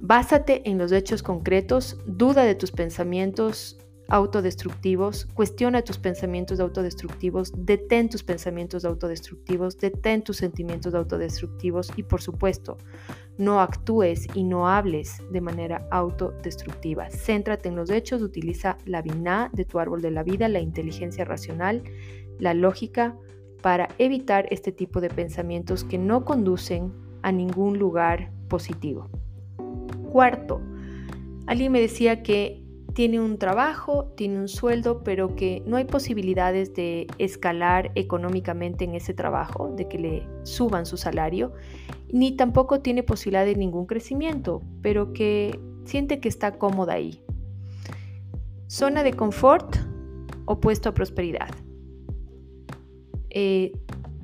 Básate 0.00 0.68
en 0.68 0.78
los 0.78 0.92
hechos 0.92 1.22
concretos, 1.22 1.98
duda 2.06 2.44
de 2.44 2.54
tus 2.54 2.72
pensamientos 2.72 3.78
autodestructivos, 4.10 5.26
cuestiona 5.34 5.82
tus 5.82 5.98
pensamientos 5.98 6.60
autodestructivos, 6.60 7.52
detén 7.56 8.08
tus 8.08 8.22
pensamientos 8.22 8.84
autodestructivos, 8.84 9.78
detén 9.78 10.22
tus 10.22 10.36
sentimientos 10.36 10.94
autodestructivos 10.94 11.92
y 11.96 12.02
por 12.02 12.20
supuesto, 12.20 12.76
no 13.38 13.60
actúes 13.60 14.26
y 14.34 14.42
no 14.42 14.68
hables 14.68 15.22
de 15.30 15.40
manera 15.40 15.86
autodestructiva. 15.90 17.08
Céntrate 17.10 17.68
en 17.68 17.76
los 17.76 17.88
hechos, 17.90 18.20
utiliza 18.20 18.76
la 18.84 19.00
biná 19.00 19.48
de 19.52 19.64
tu 19.64 19.78
árbol 19.78 20.02
de 20.02 20.10
la 20.10 20.24
vida, 20.24 20.48
la 20.48 20.60
inteligencia 20.60 21.24
racional, 21.24 21.82
la 22.38 22.52
lógica 22.52 23.16
para 23.62 23.88
evitar 23.98 24.46
este 24.50 24.72
tipo 24.72 25.00
de 25.00 25.08
pensamientos 25.08 25.84
que 25.84 25.98
no 25.98 26.24
conducen 26.24 26.92
a 27.22 27.30
ningún 27.30 27.78
lugar 27.78 28.32
positivo. 28.48 29.08
Cuarto, 30.10 30.60
alguien 31.46 31.72
me 31.72 31.80
decía 31.80 32.22
que 32.22 32.59
tiene 32.94 33.20
un 33.20 33.38
trabajo, 33.38 34.12
tiene 34.16 34.38
un 34.40 34.48
sueldo, 34.48 35.02
pero 35.04 35.36
que 35.36 35.62
no 35.66 35.76
hay 35.76 35.84
posibilidades 35.84 36.74
de 36.74 37.06
escalar 37.18 37.92
económicamente 37.94 38.84
en 38.84 38.94
ese 38.94 39.14
trabajo, 39.14 39.72
de 39.76 39.88
que 39.88 39.98
le 39.98 40.28
suban 40.42 40.86
su 40.86 40.96
salario, 40.96 41.52
ni 42.12 42.36
tampoco 42.36 42.80
tiene 42.80 43.02
posibilidad 43.02 43.44
de 43.44 43.54
ningún 43.54 43.86
crecimiento, 43.86 44.62
pero 44.82 45.12
que 45.12 45.60
siente 45.84 46.20
que 46.20 46.28
está 46.28 46.58
cómoda 46.58 46.94
ahí. 46.94 47.22
Zona 48.66 49.02
de 49.02 49.12
confort 49.12 49.76
opuesto 50.46 50.88
a 50.88 50.94
prosperidad. 50.94 51.50
Eh, 53.30 53.72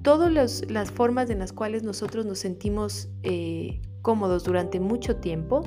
todas 0.02 0.64
las 0.68 0.90
formas 0.90 1.30
en 1.30 1.38
las 1.38 1.52
cuales 1.52 1.82
nosotros 1.82 2.26
nos 2.26 2.40
sentimos 2.40 3.08
eh, 3.22 3.80
cómodos 4.02 4.44
durante 4.44 4.80
mucho 4.80 5.16
tiempo 5.16 5.64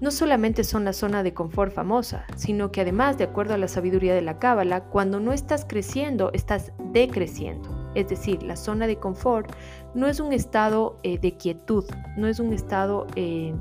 no 0.00 0.10
solamente 0.10 0.64
son 0.64 0.84
la 0.84 0.92
zona 0.92 1.22
de 1.22 1.34
confort 1.34 1.72
famosa, 1.72 2.24
sino 2.36 2.72
que 2.72 2.80
además, 2.80 3.18
de 3.18 3.24
acuerdo 3.24 3.54
a 3.54 3.58
la 3.58 3.68
sabiduría 3.68 4.14
de 4.14 4.22
la 4.22 4.38
Cábala, 4.38 4.84
cuando 4.84 5.20
no 5.20 5.32
estás 5.32 5.66
creciendo, 5.68 6.30
estás 6.32 6.72
decreciendo. 6.92 7.68
Es 7.94 8.08
decir, 8.08 8.42
la 8.42 8.56
zona 8.56 8.86
de 8.86 8.96
confort 8.96 9.52
no 9.94 10.06
es 10.06 10.20
un 10.20 10.32
estado 10.32 10.96
eh, 11.02 11.18
de 11.18 11.36
quietud, 11.36 11.84
no 12.16 12.28
es 12.28 12.40
un 12.40 12.52
estado, 12.52 13.06
eh, 13.14 13.54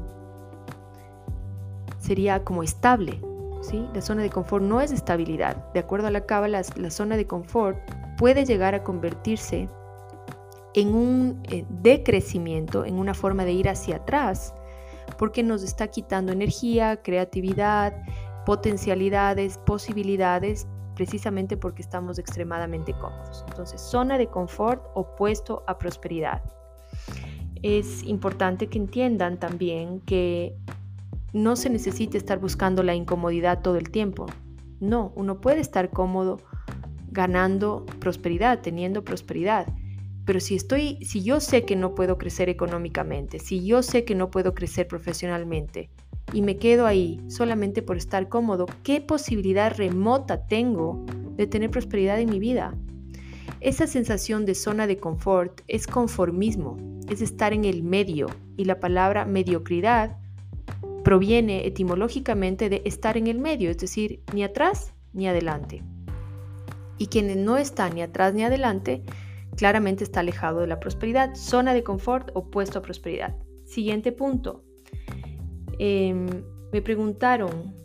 sería 1.99 2.43
como 2.45 2.63
estable. 2.63 3.19
¿sí? 3.61 3.85
La 3.93 4.01
zona 4.01 4.21
de 4.21 4.29
confort 4.29 4.63
no 4.63 4.79
es 4.79 4.91
estabilidad. 4.91 5.71
De 5.73 5.79
acuerdo 5.79 6.07
a 6.07 6.11
la 6.11 6.25
Cábala, 6.25 6.61
la 6.75 6.89
zona 6.89 7.17
de 7.17 7.27
confort 7.27 7.77
puede 8.17 8.45
llegar 8.45 8.75
a 8.75 8.83
convertirse 8.83 9.67
en 10.73 10.93
un 10.93 11.41
eh, 11.49 11.65
decrecimiento, 11.81 12.85
en 12.85 12.95
una 12.95 13.13
forma 13.13 13.43
de 13.43 13.51
ir 13.51 13.67
hacia 13.67 13.97
atrás, 13.97 14.53
porque 15.19 15.43
nos 15.43 15.63
está 15.63 15.89
quitando 15.89 16.31
energía, 16.31 17.01
creatividad, 17.03 17.93
potencialidades, 18.45 19.57
posibilidades, 19.57 20.65
precisamente 20.95 21.57
porque 21.57 21.81
estamos 21.81 22.17
extremadamente 22.19 22.93
cómodos. 22.93 23.43
Entonces, 23.49 23.81
zona 23.81 24.17
de 24.17 24.27
confort 24.27 24.81
opuesto 24.95 25.63
a 25.67 25.77
prosperidad. 25.77 26.41
Es 27.61 28.01
importante 28.03 28.67
que 28.67 28.77
entiendan 28.77 29.37
también 29.39 29.99
que 29.99 30.55
no 31.33 31.57
se 31.57 31.69
necesita 31.69 32.17
estar 32.17 32.39
buscando 32.39 32.81
la 32.81 32.95
incomodidad 32.95 33.61
todo 33.61 33.75
el 33.75 33.91
tiempo. 33.91 34.25
No, 34.79 35.11
uno 35.15 35.41
puede 35.41 35.59
estar 35.59 35.89
cómodo 35.89 36.37
ganando 37.11 37.85
prosperidad, 37.99 38.61
teniendo 38.61 39.03
prosperidad. 39.03 39.67
Pero 40.29 40.39
si 40.39 40.53
estoy, 40.53 41.03
si 41.03 41.23
yo 41.23 41.39
sé 41.39 41.65
que 41.65 41.75
no 41.75 41.95
puedo 41.95 42.19
crecer 42.19 42.49
económicamente, 42.49 43.39
si 43.39 43.65
yo 43.65 43.81
sé 43.81 44.05
que 44.05 44.13
no 44.13 44.29
puedo 44.29 44.53
crecer 44.53 44.87
profesionalmente 44.87 45.89
y 46.31 46.43
me 46.43 46.57
quedo 46.57 46.85
ahí 46.85 47.19
solamente 47.29 47.81
por 47.81 47.97
estar 47.97 48.29
cómodo, 48.29 48.67
¿qué 48.83 49.01
posibilidad 49.01 49.75
remota 49.75 50.45
tengo 50.45 51.03
de 51.35 51.47
tener 51.47 51.71
prosperidad 51.71 52.19
en 52.19 52.29
mi 52.29 52.37
vida? 52.37 52.75
Esa 53.59 53.87
sensación 53.87 54.45
de 54.45 54.53
zona 54.53 54.85
de 54.85 54.97
confort 54.97 55.61
es 55.67 55.87
conformismo, 55.87 56.77
es 57.09 57.23
estar 57.23 57.51
en 57.51 57.65
el 57.65 57.81
medio 57.81 58.27
y 58.55 58.65
la 58.65 58.79
palabra 58.79 59.25
mediocridad 59.25 60.15
proviene 61.03 61.65
etimológicamente 61.65 62.69
de 62.69 62.83
estar 62.85 63.17
en 63.17 63.25
el 63.25 63.39
medio, 63.39 63.71
es 63.71 63.79
decir, 63.79 64.21
ni 64.31 64.43
atrás 64.43 64.93
ni 65.11 65.27
adelante. 65.27 65.81
Y 66.99 67.07
quienes 67.07 67.37
no 67.37 67.57
están 67.57 67.95
ni 67.95 68.03
atrás 68.03 68.35
ni 68.35 68.43
adelante 68.43 69.01
claramente 69.59 70.05
está 70.05 70.21
alejado 70.21 70.61
de 70.61 70.67
la 70.67 70.79
prosperidad. 70.79 71.35
Zona 71.35 71.73
de 71.73 71.83
confort 71.83 72.31
opuesto 72.33 72.79
a 72.79 72.81
prosperidad. 72.81 73.35
Siguiente 73.65 74.13
punto. 74.13 74.63
Em, 75.77 76.27
me 76.71 76.81
preguntaron 76.81 77.75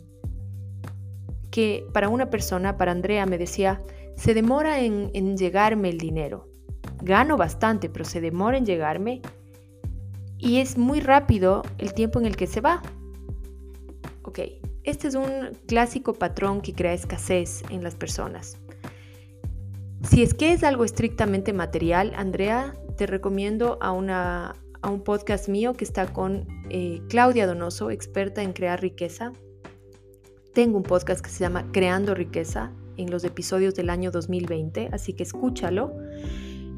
que 1.51 1.85
para 1.91 2.07
una 2.07 2.29
persona, 2.29 2.77
para 2.77 2.93
Andrea, 2.93 3.25
me 3.25 3.37
decía, 3.37 3.81
se 4.15 4.33
demora 4.33 4.79
en, 4.79 5.11
en 5.13 5.35
llegarme 5.35 5.89
el 5.89 5.97
dinero. 5.97 6.47
Gano 7.01 7.35
bastante, 7.35 7.89
pero 7.89 8.05
se 8.05 8.21
demora 8.21 8.57
en 8.57 8.65
llegarme 8.65 9.21
y 10.37 10.59
es 10.59 10.77
muy 10.77 11.01
rápido 11.01 11.61
el 11.77 11.93
tiempo 11.93 12.19
en 12.19 12.25
el 12.25 12.37
que 12.37 12.47
se 12.47 12.61
va. 12.61 12.81
Ok, 14.21 14.39
este 14.85 15.09
es 15.09 15.15
un 15.15 15.57
clásico 15.67 16.13
patrón 16.13 16.61
que 16.61 16.73
crea 16.73 16.93
escasez 16.93 17.63
en 17.69 17.83
las 17.83 17.95
personas. 17.95 18.57
Si 20.09 20.21
es 20.21 20.35
que 20.35 20.53
es 20.53 20.63
algo 20.63 20.85
estrictamente 20.85 21.51
material, 21.51 22.13
Andrea, 22.15 22.75
te 22.95 23.07
recomiendo 23.07 23.79
a, 23.81 23.91
una, 23.91 24.55
a 24.81 24.89
un 24.89 25.03
podcast 25.03 25.49
mío 25.49 25.73
que 25.73 25.83
está 25.83 26.13
con 26.13 26.47
eh, 26.69 27.01
Claudia 27.09 27.47
Donoso, 27.47 27.89
experta 27.89 28.43
en 28.43 28.53
crear 28.53 28.79
riqueza. 28.79 29.33
Tengo 30.53 30.77
un 30.77 30.83
podcast 30.83 31.21
que 31.21 31.31
se 31.31 31.39
llama 31.39 31.71
Creando 31.71 32.13
Riqueza 32.13 32.71
en 32.97 33.09
los 33.09 33.23
episodios 33.23 33.73
del 33.73 33.89
año 33.89 34.11
2020, 34.11 34.89
así 34.93 35.13
que 35.13 35.23
escúchalo. 35.23 35.91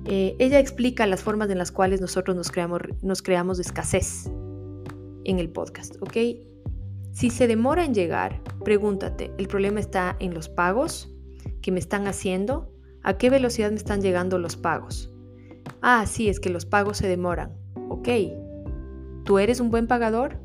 Eh, 0.06 0.36
ella 0.40 0.60
explica 0.60 1.06
las 1.06 1.22
formas 1.22 1.50
en 1.50 1.58
las 1.58 1.72
cuales 1.72 2.00
nosotros 2.00 2.36
nos 2.36 2.50
creamos, 2.50 2.80
nos 3.02 3.22
creamos 3.22 3.60
escasez 3.60 4.32
en 5.26 5.40
el 5.40 5.50
podcast, 5.50 6.02
¿ok? 6.02 6.16
Si 7.12 7.30
se 7.30 7.48
demora 7.48 7.84
en 7.84 7.94
llegar, 7.94 8.42
pregúntate, 8.64 9.32
¿el 9.38 9.50
problema 9.50 9.82
está 9.82 10.16
en 10.20 10.34
los 10.34 10.48
pagos 10.48 11.14
que 11.62 11.72
me 11.72 11.80
están 11.80 12.08
haciendo? 12.08 12.77
¿A 13.08 13.18
qué 13.18 13.30
velocidad 13.30 13.70
me 13.70 13.78
están 13.78 14.02
llegando 14.02 14.38
los 14.38 14.58
pagos? 14.58 15.10
Ah, 15.82 16.06
sí, 16.06 16.28
es 16.28 16.42
que 16.42 16.50
los 16.50 16.66
pagos 16.66 16.98
se 16.98 17.08
demoran. 17.08 17.54
Ok. 17.88 18.10
¿Tú 19.24 19.40
eres 19.40 19.62
un 19.62 19.72
buen 19.72 19.88
pagador? 19.88 20.42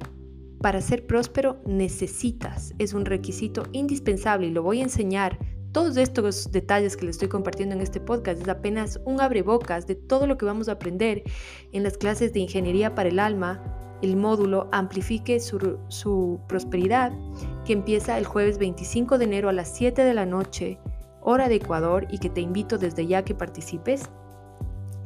Para 0.60 0.80
ser 0.80 1.04
próspero 1.04 1.60
necesitas, 1.66 2.72
es 2.78 2.92
un 2.92 3.04
requisito 3.04 3.64
indispensable 3.72 4.46
y 4.46 4.52
lo 4.52 4.62
voy 4.62 4.78
a 4.78 4.84
enseñar. 4.84 5.40
Todos 5.72 5.96
estos 5.96 6.52
detalles 6.52 6.96
que 6.96 7.06
les 7.06 7.16
estoy 7.16 7.26
compartiendo 7.26 7.74
en 7.74 7.80
este 7.80 7.98
podcast 7.98 8.40
es 8.40 8.48
apenas 8.48 9.00
un 9.06 9.20
abrebocas 9.20 9.88
de 9.88 9.96
todo 9.96 10.28
lo 10.28 10.38
que 10.38 10.44
vamos 10.44 10.68
a 10.68 10.72
aprender 10.72 11.24
en 11.72 11.82
las 11.82 11.98
clases 11.98 12.32
de 12.32 12.38
Ingeniería 12.38 12.94
para 12.94 13.08
el 13.08 13.18
Alma, 13.18 13.60
el 14.02 14.14
módulo 14.14 14.68
Amplifique 14.70 15.40
su, 15.40 16.38
prosperidad, 16.46 17.10
que 17.64 17.72
empieza 17.72 18.18
el 18.18 18.24
jueves 18.24 18.58
25 18.58 19.18
de 19.18 19.24
enero 19.24 19.48
a 19.48 19.52
las 19.52 19.74
7 19.74 20.04
de 20.04 20.14
la 20.14 20.26
noche 20.26 20.78
hora 21.22 21.48
de 21.48 21.56
Ecuador 21.56 22.06
y 22.10 22.18
que 22.18 22.30
te 22.30 22.40
invito 22.40 22.78
desde 22.78 23.06
ya 23.06 23.24
que 23.24 23.34
participes. 23.34 24.10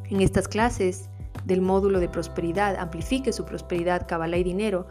En 0.08 0.20
estas 0.20 0.48
clases 0.48 1.10
del 1.44 1.60
módulo 1.60 2.00
de 2.00 2.08
prosperidad, 2.08 2.76
amplifique 2.76 3.32
su 3.32 3.44
prosperidad, 3.44 4.06
cabala 4.08 4.36
y 4.36 4.44
dinero, 4.44 4.86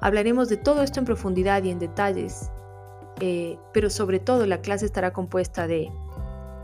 hablaremos 0.00 0.48
de 0.48 0.56
todo 0.56 0.82
esto 0.82 1.00
en 1.00 1.06
profundidad 1.06 1.62
y 1.64 1.70
en 1.70 1.78
detalles, 1.78 2.50
eh, 3.20 3.58
pero 3.72 3.90
sobre 3.90 4.18
todo 4.18 4.46
la 4.46 4.60
clase 4.60 4.86
estará 4.86 5.12
compuesta 5.12 5.66
de 5.66 5.90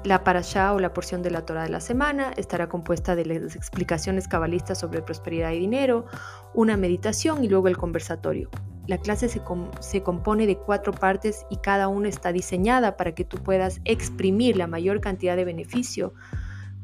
la 0.04 0.22
parashá 0.22 0.72
o 0.74 0.80
la 0.80 0.92
porción 0.92 1.22
de 1.22 1.30
la 1.30 1.46
Torah 1.46 1.64
de 1.64 1.70
la 1.70 1.80
semana, 1.80 2.32
estará 2.36 2.68
compuesta 2.68 3.16
de 3.16 3.24
las 3.24 3.56
explicaciones 3.56 4.28
cabalistas 4.28 4.78
sobre 4.78 5.02
prosperidad 5.02 5.52
y 5.52 5.58
dinero, 5.58 6.04
una 6.52 6.76
meditación 6.76 7.42
y 7.42 7.48
luego 7.48 7.68
el 7.68 7.76
conversatorio. 7.76 8.50
La 8.86 8.98
clase 8.98 9.28
se, 9.28 9.40
se, 9.80 10.02
compone 10.02 10.46
de 10.46 10.56
cuatro 10.56 10.92
partes 10.92 11.46
y 11.50 11.56
cada 11.56 11.88
una 11.88 12.08
está 12.08 12.32
diseñada 12.32 12.96
para 12.96 13.14
que 13.14 13.24
tú 13.24 13.38
puedas 13.38 13.80
exprimir 13.84 14.56
la 14.56 14.66
mayor 14.66 15.00
cantidad 15.00 15.36
de 15.36 15.44
beneficio 15.44 16.12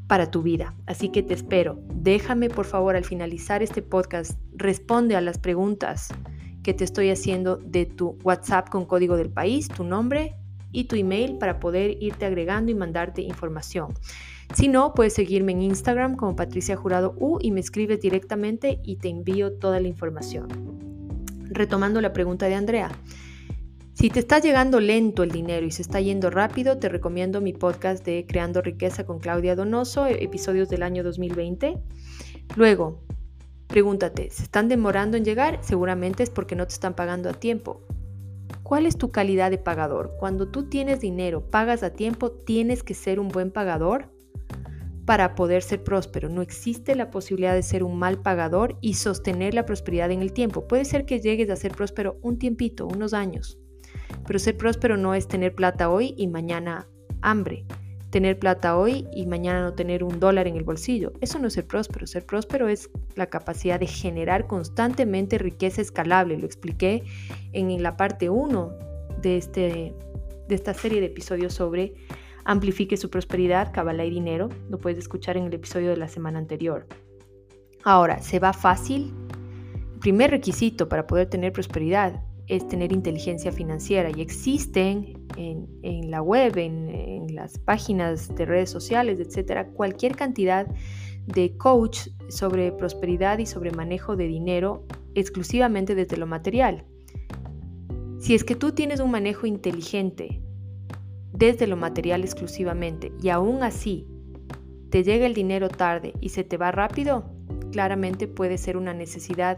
para 0.07 0.29
tu 0.29 0.41
vida. 0.41 0.73
Así 0.87 1.09
que 1.09 1.23
te 1.23 1.33
espero. 1.33 1.79
Déjame 1.93 2.49
por 2.49 2.65
favor 2.65 2.95
al 2.95 3.05
finalizar 3.05 3.63
este 3.63 3.81
podcast, 3.81 4.37
responde 4.53 5.15
a 5.15 5.21
las 5.21 5.37
preguntas 5.37 6.09
que 6.63 6.73
te 6.73 6.83
estoy 6.83 7.11
haciendo 7.11 7.57
de 7.57 7.85
tu 7.85 8.17
WhatsApp 8.23 8.69
con 8.69 8.85
código 8.85 9.15
del 9.15 9.29
país, 9.29 9.67
tu 9.67 9.83
nombre 9.83 10.35
y 10.71 10.85
tu 10.85 10.95
email 10.95 11.37
para 11.37 11.59
poder 11.59 12.01
irte 12.01 12.25
agregando 12.25 12.71
y 12.71 12.75
mandarte 12.75 13.21
información. 13.21 13.93
Si 14.53 14.67
no, 14.67 14.93
puedes 14.93 15.13
seguirme 15.13 15.53
en 15.53 15.61
Instagram 15.61 16.15
como 16.17 16.35
Patricia 16.35 16.75
Jurado 16.75 17.15
U 17.17 17.37
y 17.41 17.51
me 17.51 17.61
escribes 17.61 18.01
directamente 18.01 18.79
y 18.83 18.97
te 18.97 19.07
envío 19.07 19.53
toda 19.53 19.79
la 19.79 19.87
información 19.87 20.90
retomando 21.51 22.01
la 22.01 22.13
pregunta 22.13 22.47
de 22.47 22.55
Andrea, 22.55 22.91
Si 23.93 24.09
te 24.09 24.19
está 24.19 24.39
llegando 24.39 24.79
lento 24.79 25.21
el 25.21 25.31
dinero 25.31 25.65
y 25.65 25.71
se 25.71 25.81
está 25.81 25.99
yendo 25.99 26.29
rápido, 26.29 26.77
te 26.77 26.89
recomiendo 26.89 27.41
mi 27.41 27.53
podcast 27.53 28.03
de 28.05 28.25
Creando 28.25 28.61
Riqueza 28.61 29.05
con 29.05 29.19
Claudia 29.19 29.55
Donoso, 29.55 30.07
e, 30.07 30.23
episodios 30.23 30.69
del 30.69 30.81
año 30.81 31.03
2020. 31.03 31.77
Luego, 32.55 33.03
pregúntate, 33.67 34.29
¿se 34.31 34.43
están 34.43 34.69
demorando 34.69 35.17
en 35.17 35.25
llegar? 35.25 35.59
Seguramente 35.61 36.23
es 36.23 36.29
porque 36.29 36.55
no 36.55 36.65
te 36.65 36.73
están 36.73 36.95
pagando 36.95 37.29
a 37.29 37.33
tiempo. 37.33 37.81
¿Cuál 38.63 38.85
es 38.85 38.97
tu 38.97 39.11
calidad 39.11 39.51
de 39.51 39.57
pagador? 39.57 40.15
Cuando 40.19 40.47
tú 40.47 40.69
tienes 40.69 41.01
dinero, 41.01 41.51
pagas 41.51 41.83
a 41.83 41.91
tiempo, 41.91 42.31
tienes 42.31 42.83
que 42.83 42.93
ser 42.93 43.19
un 43.19 43.27
buen 43.27 43.51
pagador 43.51 44.09
para 45.05 45.35
poder 45.35 45.63
ser 45.63 45.83
próspero. 45.83 46.29
No 46.29 46.41
existe 46.41 46.95
la 46.95 47.09
posibilidad 47.09 47.53
de 47.53 47.63
ser 47.63 47.83
un 47.83 47.97
mal 47.97 48.21
pagador 48.21 48.77
y 48.81 48.95
sostener 48.95 49.53
la 49.53 49.65
prosperidad 49.65 50.11
en 50.11 50.21
el 50.21 50.33
tiempo. 50.33 50.67
Puede 50.67 50.85
ser 50.85 51.05
que 51.05 51.19
llegues 51.19 51.49
a 51.49 51.55
ser 51.55 51.73
próspero 51.73 52.17
un 52.21 52.37
tiempito, 52.37 52.87
unos 52.87 53.13
años, 53.13 53.57
pero 54.25 54.39
ser 54.39 54.57
próspero 54.57 54.97
no 54.97 55.15
es 55.15 55.27
tener 55.27 55.55
plata 55.55 55.89
hoy 55.89 56.13
y 56.17 56.27
mañana 56.27 56.87
hambre. 57.21 57.65
Tener 58.09 58.37
plata 58.37 58.77
hoy 58.77 59.07
y 59.13 59.25
mañana 59.25 59.61
no 59.61 59.73
tener 59.73 60.03
un 60.03 60.19
dólar 60.19 60.45
en 60.45 60.57
el 60.57 60.65
bolsillo. 60.65 61.13
Eso 61.21 61.39
no 61.39 61.47
es 61.47 61.53
ser 61.53 61.65
próspero. 61.65 62.05
Ser 62.05 62.25
próspero 62.25 62.67
es 62.67 62.89
la 63.15 63.27
capacidad 63.27 63.79
de 63.79 63.87
generar 63.87 64.47
constantemente 64.47 65.37
riqueza 65.37 65.81
escalable. 65.81 66.37
Lo 66.37 66.45
expliqué 66.45 67.03
en 67.53 67.81
la 67.81 67.95
parte 67.95 68.29
1 68.29 68.77
de, 69.21 69.37
este, 69.37 69.95
de 70.49 70.55
esta 70.55 70.73
serie 70.73 70.99
de 70.99 71.05
episodios 71.05 71.53
sobre 71.53 71.93
amplifique 72.45 72.97
su 72.97 73.09
prosperidad, 73.09 73.71
cabala 73.73 74.05
y 74.05 74.09
dinero. 74.09 74.49
Lo 74.69 74.79
puedes 74.79 74.97
escuchar 74.97 75.37
en 75.37 75.45
el 75.45 75.53
episodio 75.53 75.89
de 75.89 75.97
la 75.97 76.07
semana 76.07 76.39
anterior. 76.39 76.87
Ahora, 77.83 78.21
¿se 78.21 78.39
va 78.39 78.53
fácil? 78.53 79.13
El 79.93 79.99
primer 79.99 80.31
requisito 80.31 80.87
para 80.89 81.07
poder 81.07 81.29
tener 81.29 81.51
prosperidad 81.53 82.23
es 82.47 82.67
tener 82.67 82.91
inteligencia 82.91 83.51
financiera 83.51 84.09
y 84.15 84.21
existen 84.21 85.27
en, 85.37 86.11
la 86.11 86.21
web, 86.21 86.57
en, 86.57 86.89
en, 86.89 87.35
las 87.35 87.57
páginas 87.57 88.35
de 88.35 88.45
redes 88.45 88.69
sociales, 88.69 89.19
etcétera, 89.19 89.67
cualquier 89.69 90.15
cantidad 90.15 90.67
de 91.27 91.55
coach 91.57 92.09
sobre 92.29 92.71
prosperidad 92.71 93.37
y 93.37 93.45
sobre 93.45 93.71
manejo 93.71 94.15
de 94.15 94.27
dinero 94.27 94.85
exclusivamente 95.15 95.95
desde 95.95 96.17
lo 96.17 96.27
material. 96.27 96.83
Si 98.19 98.35
es 98.35 98.43
que 98.43 98.55
tú 98.55 98.71
tienes 98.71 98.99
un 98.99 99.11
manejo 99.11 99.47
inteligente 99.47 100.41
desde 101.33 101.67
lo 101.67 101.77
material 101.77 102.21
exclusivamente 102.23 103.11
y 103.21 103.29
aún 103.29 103.63
así 103.63 104.07
te 104.89 105.03
llega 105.03 105.25
el 105.25 105.33
dinero 105.33 105.69
tarde 105.69 106.13
y 106.19 106.29
se 106.29 106.43
te 106.43 106.57
va 106.57 106.71
rápido, 106.71 107.23
claramente 107.71 108.27
puede 108.27 108.57
ser 108.57 108.77
una 108.77 108.93
necesidad 108.93 109.57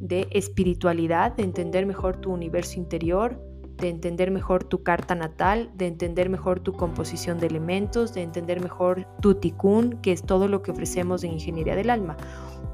de 0.00 0.28
espiritualidad, 0.30 1.36
de 1.36 1.44
entender 1.44 1.86
mejor 1.86 2.16
tu 2.16 2.32
universo 2.32 2.78
interior, 2.78 3.40
de 3.78 3.88
entender 3.88 4.30
mejor 4.30 4.64
tu 4.64 4.82
carta 4.82 5.14
natal, 5.14 5.70
de 5.74 5.86
entender 5.86 6.28
mejor 6.28 6.60
tu 6.60 6.72
composición 6.72 7.38
de 7.38 7.46
elementos, 7.46 8.12
de 8.12 8.22
entender 8.22 8.60
mejor 8.60 9.06
tu 9.20 9.34
tikkun, 9.34 10.00
que 10.02 10.12
es 10.12 10.22
todo 10.22 10.48
lo 10.48 10.62
que 10.62 10.70
ofrecemos 10.70 11.24
en 11.24 11.32
Ingeniería 11.32 11.76
del 11.76 11.90
Alma. 11.90 12.16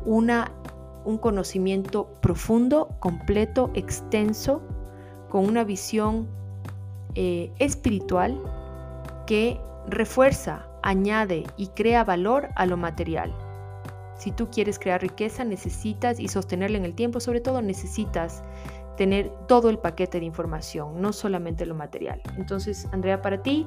Una, 0.04 0.52
un 1.04 1.18
conocimiento 1.18 2.12
profundo, 2.20 2.96
completo, 3.00 3.70
extenso, 3.74 4.62
con 5.28 5.46
una 5.46 5.64
visión 5.64 6.28
eh, 7.16 7.50
espiritual 7.58 8.40
que 9.26 9.58
refuerza, 9.88 10.66
añade 10.82 11.44
y 11.56 11.68
crea 11.68 12.04
valor 12.04 12.50
a 12.54 12.66
lo 12.66 12.76
material. 12.76 13.32
Si 14.18 14.32
tú 14.32 14.48
quieres 14.50 14.78
crear 14.78 15.02
riqueza, 15.02 15.44
necesitas 15.44 16.20
y 16.20 16.28
sostenerla 16.28 16.78
en 16.78 16.84
el 16.84 16.94
tiempo, 16.94 17.20
sobre 17.20 17.40
todo 17.40 17.60
necesitas 17.62 18.42
tener 18.96 19.30
todo 19.48 19.68
el 19.68 19.78
paquete 19.78 20.20
de 20.20 20.26
información, 20.26 21.00
no 21.00 21.12
solamente 21.12 21.66
lo 21.66 21.74
material. 21.74 22.22
Entonces, 22.36 22.86
Andrea, 22.92 23.20
para 23.20 23.42
ti, 23.42 23.66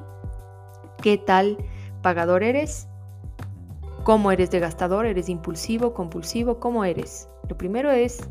¿qué 1.02 1.18
tal 1.18 1.56
pagador 2.02 2.42
eres? 2.42 2.88
¿Cómo 4.04 4.32
eres 4.32 4.50
de 4.50 4.60
gastador? 4.60 5.06
¿Eres 5.06 5.28
impulsivo, 5.28 5.92
compulsivo? 5.92 6.58
¿Cómo 6.58 6.84
eres? 6.84 7.28
Lo 7.48 7.56
primero 7.56 7.90
es 7.90 8.28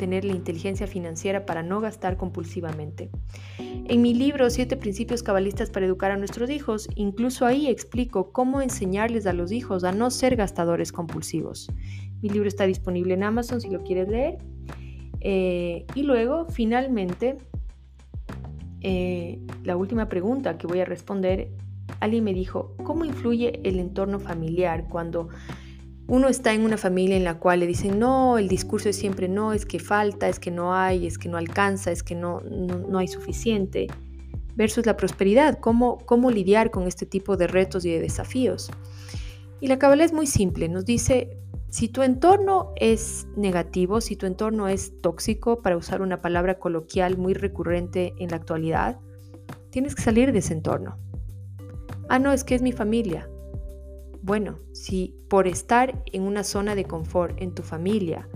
tener 0.00 0.24
la 0.24 0.32
inteligencia 0.32 0.86
financiera 0.86 1.44
para 1.44 1.62
no 1.62 1.78
gastar 1.82 2.16
compulsivamente. 2.16 3.10
En 3.58 4.00
mi 4.00 4.14
libro 4.14 4.48
Siete 4.48 4.78
Principios 4.78 5.22
Cabalistas 5.22 5.68
para 5.68 5.84
Educar 5.84 6.10
a 6.10 6.16
nuestros 6.16 6.48
hijos, 6.48 6.88
incluso 6.94 7.44
ahí 7.44 7.66
explico 7.66 8.32
cómo 8.32 8.62
enseñarles 8.62 9.26
a 9.26 9.34
los 9.34 9.52
hijos 9.52 9.84
a 9.84 9.92
no 9.92 10.10
ser 10.10 10.36
gastadores 10.36 10.90
compulsivos. 10.90 11.70
Mi 12.22 12.30
libro 12.30 12.48
está 12.48 12.64
disponible 12.64 13.12
en 13.12 13.24
Amazon 13.24 13.60
si 13.60 13.68
lo 13.68 13.82
quieres 13.82 14.08
leer. 14.08 14.38
Eh, 15.20 15.84
y 15.94 16.02
luego, 16.02 16.46
finalmente, 16.46 17.36
eh, 18.80 19.38
la 19.64 19.76
última 19.76 20.08
pregunta 20.08 20.56
que 20.56 20.66
voy 20.66 20.80
a 20.80 20.86
responder, 20.86 21.50
alguien 22.00 22.24
me 22.24 22.32
dijo, 22.32 22.74
¿cómo 22.84 23.04
influye 23.04 23.60
el 23.64 23.78
entorno 23.78 24.18
familiar 24.18 24.86
cuando 24.88 25.28
uno 26.10 26.26
está 26.26 26.52
en 26.52 26.62
una 26.62 26.76
familia 26.76 27.16
en 27.16 27.22
la 27.22 27.38
cual 27.38 27.60
le 27.60 27.68
dicen, 27.68 28.00
no, 28.00 28.36
el 28.36 28.48
discurso 28.48 28.88
es 28.88 28.96
siempre 28.96 29.28
no, 29.28 29.52
es 29.52 29.64
que 29.64 29.78
falta, 29.78 30.28
es 30.28 30.40
que 30.40 30.50
no 30.50 30.74
hay, 30.74 31.06
es 31.06 31.18
que 31.18 31.28
no 31.28 31.36
alcanza, 31.36 31.92
es 31.92 32.02
que 32.02 32.16
no, 32.16 32.40
no, 32.40 32.98
hay 32.98 33.06
suficiente, 33.06 33.86
versus 34.56 34.86
la 34.86 34.96
prosperidad, 34.96 35.60
¿cómo, 35.60 35.98
cómo 36.06 36.32
lidiar 36.32 36.72
con 36.72 36.88
este 36.88 37.06
tipo 37.06 37.36
de 37.36 37.46
retos 37.46 37.84
y 37.84 37.92
de 37.92 38.00
desafíos. 38.00 38.72
Y 39.60 39.68
la 39.68 39.78
Kabbalah 39.78 40.04
es 40.04 40.12
muy 40.12 40.26
simple, 40.26 40.68
nos 40.68 40.84
dice, 40.84 41.38
si 41.68 41.86
tu 41.86 42.02
entorno 42.02 42.72
es 42.74 43.28
negativo, 43.36 44.00
si 44.00 44.16
tu 44.16 44.26
entorno 44.26 44.66
es 44.66 45.00
tóxico, 45.00 45.62
para 45.62 45.76
usar 45.76 46.02
una 46.02 46.20
palabra 46.20 46.58
coloquial 46.58 47.18
muy 47.18 47.34
recurrente 47.34 48.14
en 48.18 48.30
la 48.30 48.36
actualidad, 48.36 48.98
tienes 49.70 49.94
que 49.94 50.02
salir 50.02 50.32
de 50.32 50.40
ese 50.40 50.54
entorno. 50.54 50.98
Ah, 52.08 52.18
no, 52.18 52.32
es 52.32 52.42
que 52.42 52.56
es 52.56 52.62
mi 52.62 52.72
familia. 52.72 53.30
Bueno, 54.22 54.58
si 54.72 55.14
por 55.28 55.46
estar 55.46 56.02
en 56.12 56.22
una 56.22 56.44
zona 56.44 56.74
de 56.74 56.84
confort 56.84 57.40
en 57.40 57.54
tu 57.54 57.62
familia 57.62 58.28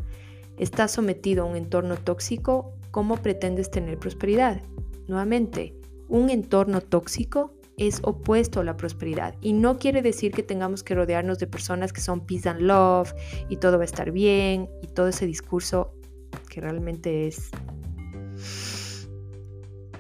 estás 0.59 0.92
sometido 0.92 1.44
a 1.44 1.47
un 1.47 1.57
entorno 1.57 1.97
tóxico, 1.97 2.73
¿cómo 2.90 3.16
pretendes 3.16 3.70
tener 3.70 3.99
prosperidad? 3.99 4.62
Nuevamente, 5.09 5.75
un 6.09 6.31
entorno 6.31 6.81
tóxico 6.81 7.55
es 7.77 8.01
opuesto 8.03 8.61
a 8.61 8.64
la 8.64 8.77
prosperidad 8.77 9.35
y 9.40 9.53
no 9.53 9.79
quiere 9.79 10.01
decir 10.01 10.33
que 10.33 10.42
tengamos 10.42 10.83
que 10.83 10.94
rodearnos 10.94 11.38
de 11.38 11.47
personas 11.47 11.92
que 11.92 12.01
son 12.01 12.25
peace 12.25 12.49
and 12.49 12.62
love 12.62 13.12
y 13.49 13.57
todo 13.57 13.79
va 13.79 13.83
a 13.83 13.87
estar 13.87 14.11
bien 14.12 14.70
y 14.83 14.87
todo 14.87 15.09
ese 15.09 15.27
discurso 15.27 15.92
que 16.49 16.61
realmente 16.61 17.27
es, 17.27 17.51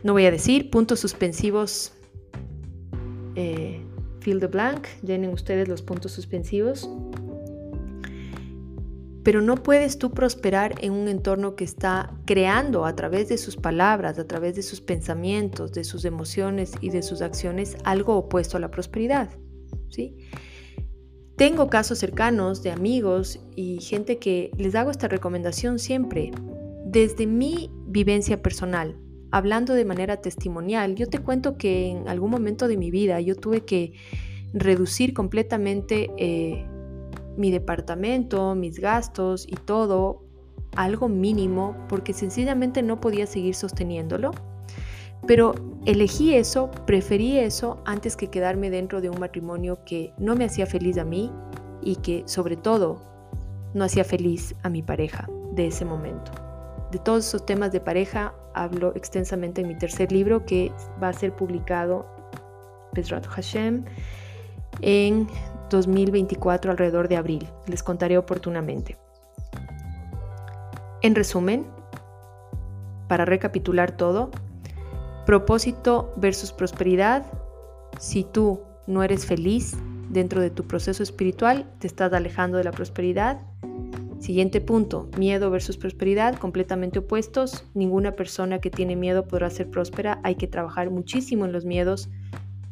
no 0.02 0.12
voy 0.12 0.24
a 0.26 0.30
decir, 0.30 0.70
puntos 0.70 1.00
suspensivos 1.00 1.92
eh, 3.34 3.84
fill 4.24 4.40
the 4.40 4.46
blank, 4.46 4.86
llenen 5.02 5.30
ustedes 5.30 5.68
los 5.68 5.82
puntos 5.82 6.12
suspensivos. 6.12 6.88
Pero 9.22 9.40
no 9.40 9.56
puedes 9.62 9.98
tú 9.98 10.12
prosperar 10.12 10.74
en 10.80 10.92
un 10.92 11.08
entorno 11.08 11.56
que 11.56 11.64
está 11.64 12.12
creando 12.24 12.84
a 12.84 12.96
través 12.96 13.28
de 13.28 13.38
sus 13.38 13.56
palabras, 13.56 14.18
a 14.18 14.26
través 14.26 14.54
de 14.54 14.62
sus 14.62 14.80
pensamientos, 14.80 15.72
de 15.72 15.84
sus 15.84 16.04
emociones 16.04 16.72
y 16.80 16.90
de 16.90 17.02
sus 17.02 17.22
acciones 17.22 17.76
algo 17.84 18.16
opuesto 18.16 18.56
a 18.56 18.60
la 18.60 18.70
prosperidad. 18.70 19.30
¿sí? 19.90 20.16
Tengo 21.36 21.68
casos 21.68 21.98
cercanos 21.98 22.62
de 22.62 22.70
amigos 22.70 23.40
y 23.56 23.80
gente 23.80 24.18
que 24.18 24.50
les 24.56 24.74
hago 24.74 24.90
esta 24.90 25.08
recomendación 25.08 25.78
siempre. 25.78 26.32
Desde 26.86 27.26
mi 27.26 27.70
vivencia 27.86 28.42
personal, 28.42 28.96
hablando 29.34 29.74
de 29.74 29.84
manera 29.84 30.18
testimonial, 30.18 30.94
yo 30.94 31.08
te 31.08 31.18
cuento 31.18 31.58
que 31.58 31.88
en 31.88 32.08
algún 32.08 32.30
momento 32.30 32.68
de 32.68 32.76
mi 32.76 32.92
vida 32.92 33.20
yo 33.20 33.34
tuve 33.34 33.62
que 33.62 33.92
reducir 34.52 35.12
completamente 35.12 36.08
eh, 36.16 36.64
mi 37.36 37.50
departamento, 37.50 38.54
mis 38.54 38.78
gastos 38.78 39.44
y 39.48 39.56
todo 39.56 40.22
algo 40.76 41.08
mínimo 41.08 41.76
porque 41.88 42.12
sencillamente 42.12 42.80
no 42.84 43.00
podía 43.00 43.26
seguir 43.26 43.56
sosteniéndolo. 43.56 44.30
Pero 45.26 45.56
elegí 45.84 46.36
eso, 46.36 46.70
preferí 46.86 47.36
eso 47.38 47.82
antes 47.86 48.16
que 48.16 48.28
quedarme 48.28 48.70
dentro 48.70 49.00
de 49.00 49.10
un 49.10 49.18
matrimonio 49.18 49.80
que 49.84 50.12
no 50.16 50.36
me 50.36 50.44
hacía 50.44 50.66
feliz 50.66 50.96
a 50.96 51.04
mí 51.04 51.32
y 51.82 51.96
que 51.96 52.22
sobre 52.26 52.56
todo 52.56 53.02
no 53.74 53.82
hacía 53.82 54.04
feliz 54.04 54.54
a 54.62 54.68
mi 54.68 54.82
pareja 54.82 55.28
de 55.56 55.66
ese 55.66 55.84
momento. 55.84 56.30
De 56.92 57.00
todos 57.00 57.26
esos 57.26 57.44
temas 57.44 57.72
de 57.72 57.80
pareja 57.80 58.32
hablo 58.54 58.92
extensamente 58.94 59.60
en 59.60 59.68
mi 59.68 59.76
tercer 59.76 60.12
libro 60.12 60.44
que 60.46 60.72
va 61.02 61.08
a 61.08 61.12
ser 61.12 61.34
publicado, 61.34 62.06
Hashem, 63.28 63.84
en 64.80 65.28
2024 65.70 66.70
alrededor 66.70 67.08
de 67.08 67.16
abril. 67.16 67.48
Les 67.66 67.82
contaré 67.82 68.16
oportunamente. 68.18 68.96
En 71.02 71.14
resumen, 71.14 71.66
para 73.08 73.24
recapitular 73.24 73.92
todo, 73.92 74.30
propósito 75.26 76.12
versus 76.16 76.52
prosperidad. 76.52 77.26
Si 77.98 78.24
tú 78.24 78.60
no 78.86 79.02
eres 79.02 79.26
feliz 79.26 79.76
dentro 80.08 80.40
de 80.40 80.50
tu 80.50 80.66
proceso 80.66 81.02
espiritual, 81.02 81.66
te 81.78 81.86
estás 81.86 82.12
alejando 82.12 82.58
de 82.58 82.64
la 82.64 82.72
prosperidad. 82.72 83.40
Siguiente 84.24 84.62
punto, 84.62 85.10
miedo 85.18 85.50
versus 85.50 85.76
prosperidad, 85.76 86.36
completamente 86.36 87.00
opuestos. 87.00 87.66
Ninguna 87.74 88.12
persona 88.12 88.58
que 88.58 88.70
tiene 88.70 88.96
miedo 88.96 89.28
podrá 89.28 89.50
ser 89.50 89.68
próspera. 89.68 90.18
Hay 90.22 90.36
que 90.36 90.46
trabajar 90.46 90.88
muchísimo 90.88 91.44
en 91.44 91.52
los 91.52 91.66
miedos. 91.66 92.08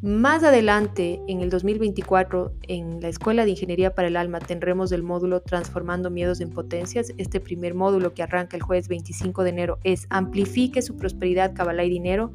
Más 0.02 0.42
adelante, 0.42 1.22
en 1.28 1.42
el 1.42 1.50
2024, 1.50 2.52
en 2.62 3.00
la 3.00 3.06
Escuela 3.06 3.44
de 3.44 3.52
Ingeniería 3.52 3.94
para 3.94 4.08
el 4.08 4.16
Alma, 4.16 4.40
tendremos 4.40 4.90
el 4.90 5.04
módulo 5.04 5.42
Transformando 5.42 6.10
Miedos 6.10 6.40
en 6.40 6.50
Potencias. 6.50 7.12
Este 7.18 7.38
primer 7.38 7.74
módulo 7.74 8.12
que 8.12 8.24
arranca 8.24 8.56
el 8.56 8.64
jueves 8.64 8.88
25 8.88 9.44
de 9.44 9.50
enero 9.50 9.78
es 9.84 10.08
Amplifique 10.10 10.82
su 10.82 10.96
prosperidad, 10.96 11.54
Kabbalah 11.54 11.84
y 11.84 11.90
dinero. 11.90 12.32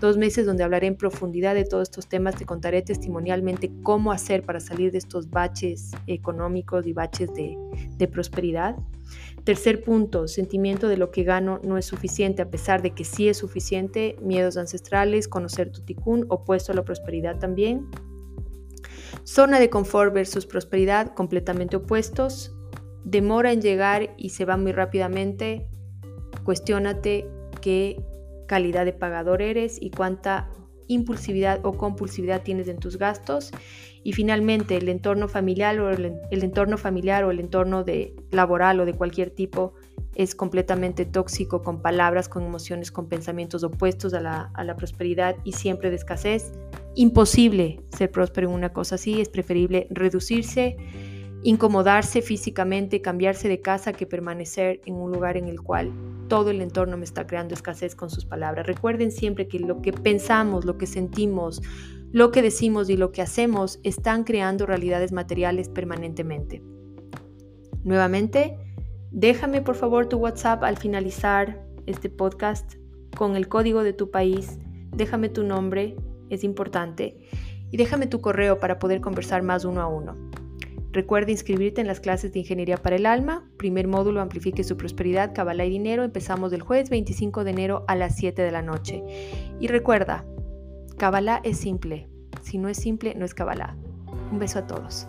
Dos 0.00 0.16
meses 0.16 0.44
donde 0.44 0.64
hablaré 0.64 0.88
en 0.88 0.96
profundidad 0.96 1.54
de 1.54 1.64
todos 1.64 1.84
estos 1.88 2.08
temas. 2.08 2.34
Te 2.34 2.46
contaré 2.46 2.82
testimonialmente 2.82 3.70
cómo 3.84 4.10
hacer 4.10 4.42
para 4.42 4.58
salir 4.58 4.90
de 4.90 4.98
estos 4.98 5.30
baches 5.30 5.92
económicos 6.08 6.84
y 6.84 6.94
baches 6.94 7.32
de, 7.32 7.56
de 7.96 8.08
prosperidad. 8.08 8.74
Tercer 9.44 9.84
punto, 9.84 10.26
sentimiento 10.26 10.88
de 10.88 10.96
lo 10.96 11.10
que 11.10 11.22
gano 11.22 11.60
no 11.62 11.76
es 11.76 11.84
suficiente, 11.84 12.40
a 12.40 12.50
pesar 12.50 12.80
de 12.80 12.92
que 12.92 13.04
sí 13.04 13.28
es 13.28 13.36
suficiente, 13.36 14.16
miedos 14.22 14.56
ancestrales, 14.56 15.28
conocer 15.28 15.70
tu 15.70 15.82
ticún, 15.82 16.24
opuesto 16.30 16.72
a 16.72 16.74
la 16.74 16.82
prosperidad 16.82 17.38
también. 17.38 17.90
Zona 19.24 19.60
de 19.60 19.68
confort 19.68 20.14
versus 20.14 20.46
prosperidad, 20.46 21.14
completamente 21.14 21.76
opuestos. 21.76 22.56
Demora 23.04 23.52
en 23.52 23.60
llegar 23.60 24.14
y 24.16 24.30
se 24.30 24.46
va 24.46 24.56
muy 24.56 24.72
rápidamente. 24.72 25.68
Cuestiónate 26.44 27.28
qué 27.60 28.02
calidad 28.46 28.86
de 28.86 28.94
pagador 28.94 29.42
eres 29.42 29.76
y 29.80 29.90
cuánta 29.90 30.50
impulsividad 30.88 31.64
o 31.64 31.72
compulsividad 31.72 32.42
tienes 32.42 32.68
en 32.68 32.78
tus 32.78 32.98
gastos 32.98 33.50
y 34.02 34.12
finalmente 34.12 34.76
el 34.76 34.88
entorno 34.88 35.28
familiar 35.28 35.78
o 35.80 35.90
el, 35.90 36.18
entorno 36.30 36.76
familiar 36.76 37.24
o 37.24 37.30
el 37.30 37.40
entorno 37.40 37.84
de 37.84 38.14
laboral 38.30 38.80
o 38.80 38.84
de 38.84 38.94
cualquier 38.94 39.30
tipo 39.30 39.74
es 40.14 40.34
completamente 40.34 41.04
tóxico 41.04 41.62
con 41.62 41.82
palabras, 41.82 42.28
con 42.28 42.44
emociones, 42.44 42.92
con 42.92 43.08
pensamientos 43.08 43.64
opuestos 43.64 44.14
a 44.14 44.20
la, 44.20 44.50
a 44.54 44.62
la 44.62 44.76
prosperidad 44.76 45.36
y 45.42 45.52
siempre 45.52 45.90
de 45.90 45.96
escasez. 45.96 46.52
Imposible 46.94 47.80
ser 47.96 48.10
próspero 48.10 48.48
en 48.48 48.54
una 48.54 48.72
cosa 48.72 48.94
así, 48.94 49.20
es 49.20 49.28
preferible 49.28 49.88
reducirse, 49.90 50.76
incomodarse 51.44 52.22
físicamente, 52.22 53.02
cambiarse 53.02 53.48
de 53.48 53.60
casa 53.60 53.92
que 53.92 54.06
permanecer 54.06 54.80
en 54.86 54.94
un 54.94 55.12
lugar 55.12 55.36
en 55.36 55.46
el 55.46 55.60
cual 55.60 55.92
todo 56.26 56.50
el 56.50 56.62
entorno 56.62 56.96
me 56.96 57.04
está 57.04 57.26
creando 57.26 57.52
escasez 57.52 57.94
con 57.94 58.08
sus 58.08 58.24
palabras. 58.24 58.66
Recuerden 58.66 59.12
siempre 59.12 59.46
que 59.46 59.58
lo 59.58 59.82
que 59.82 59.92
pensamos, 59.92 60.64
lo 60.64 60.78
que 60.78 60.86
sentimos, 60.86 61.60
lo 62.12 62.30
que 62.30 62.40
decimos 62.40 62.88
y 62.88 62.96
lo 62.96 63.12
que 63.12 63.20
hacemos 63.20 63.78
están 63.82 64.24
creando 64.24 64.64
realidades 64.64 65.12
materiales 65.12 65.68
permanentemente. 65.68 66.62
Nuevamente, 67.82 68.56
déjame 69.10 69.60
por 69.60 69.74
favor 69.74 70.06
tu 70.06 70.16
WhatsApp 70.16 70.64
al 70.64 70.78
finalizar 70.78 71.62
este 71.84 72.08
podcast 72.08 72.76
con 73.18 73.36
el 73.36 73.48
código 73.48 73.82
de 73.82 73.92
tu 73.92 74.10
país. 74.10 74.58
Déjame 74.92 75.28
tu 75.28 75.44
nombre, 75.44 75.94
es 76.30 76.42
importante. 76.42 77.18
Y 77.70 77.76
déjame 77.76 78.06
tu 78.06 78.22
correo 78.22 78.58
para 78.58 78.78
poder 78.78 79.02
conversar 79.02 79.42
más 79.42 79.66
uno 79.66 79.82
a 79.82 79.88
uno. 79.88 80.16
Recuerda 80.94 81.32
inscribirte 81.32 81.80
en 81.80 81.88
las 81.88 81.98
clases 81.98 82.32
de 82.32 82.38
Ingeniería 82.38 82.76
para 82.76 82.94
el 82.94 83.06
Alma. 83.06 83.50
Primer 83.56 83.88
módulo 83.88 84.20
Amplifique 84.20 84.62
su 84.62 84.76
prosperidad, 84.76 85.34
Cabala 85.34 85.64
y 85.64 85.70
Dinero. 85.70 86.04
Empezamos 86.04 86.52
del 86.52 86.62
jueves 86.62 86.88
25 86.88 87.42
de 87.42 87.50
enero 87.50 87.84
a 87.88 87.96
las 87.96 88.14
7 88.14 88.40
de 88.40 88.52
la 88.52 88.62
noche. 88.62 89.02
Y 89.58 89.66
recuerda, 89.66 90.24
Cabala 90.96 91.40
es 91.42 91.58
simple. 91.58 92.08
Si 92.42 92.58
no 92.58 92.68
es 92.68 92.76
simple, 92.76 93.16
no 93.16 93.24
es 93.24 93.34
Cabala. 93.34 93.76
Un 94.30 94.38
beso 94.38 94.60
a 94.60 94.68
todos. 94.68 95.08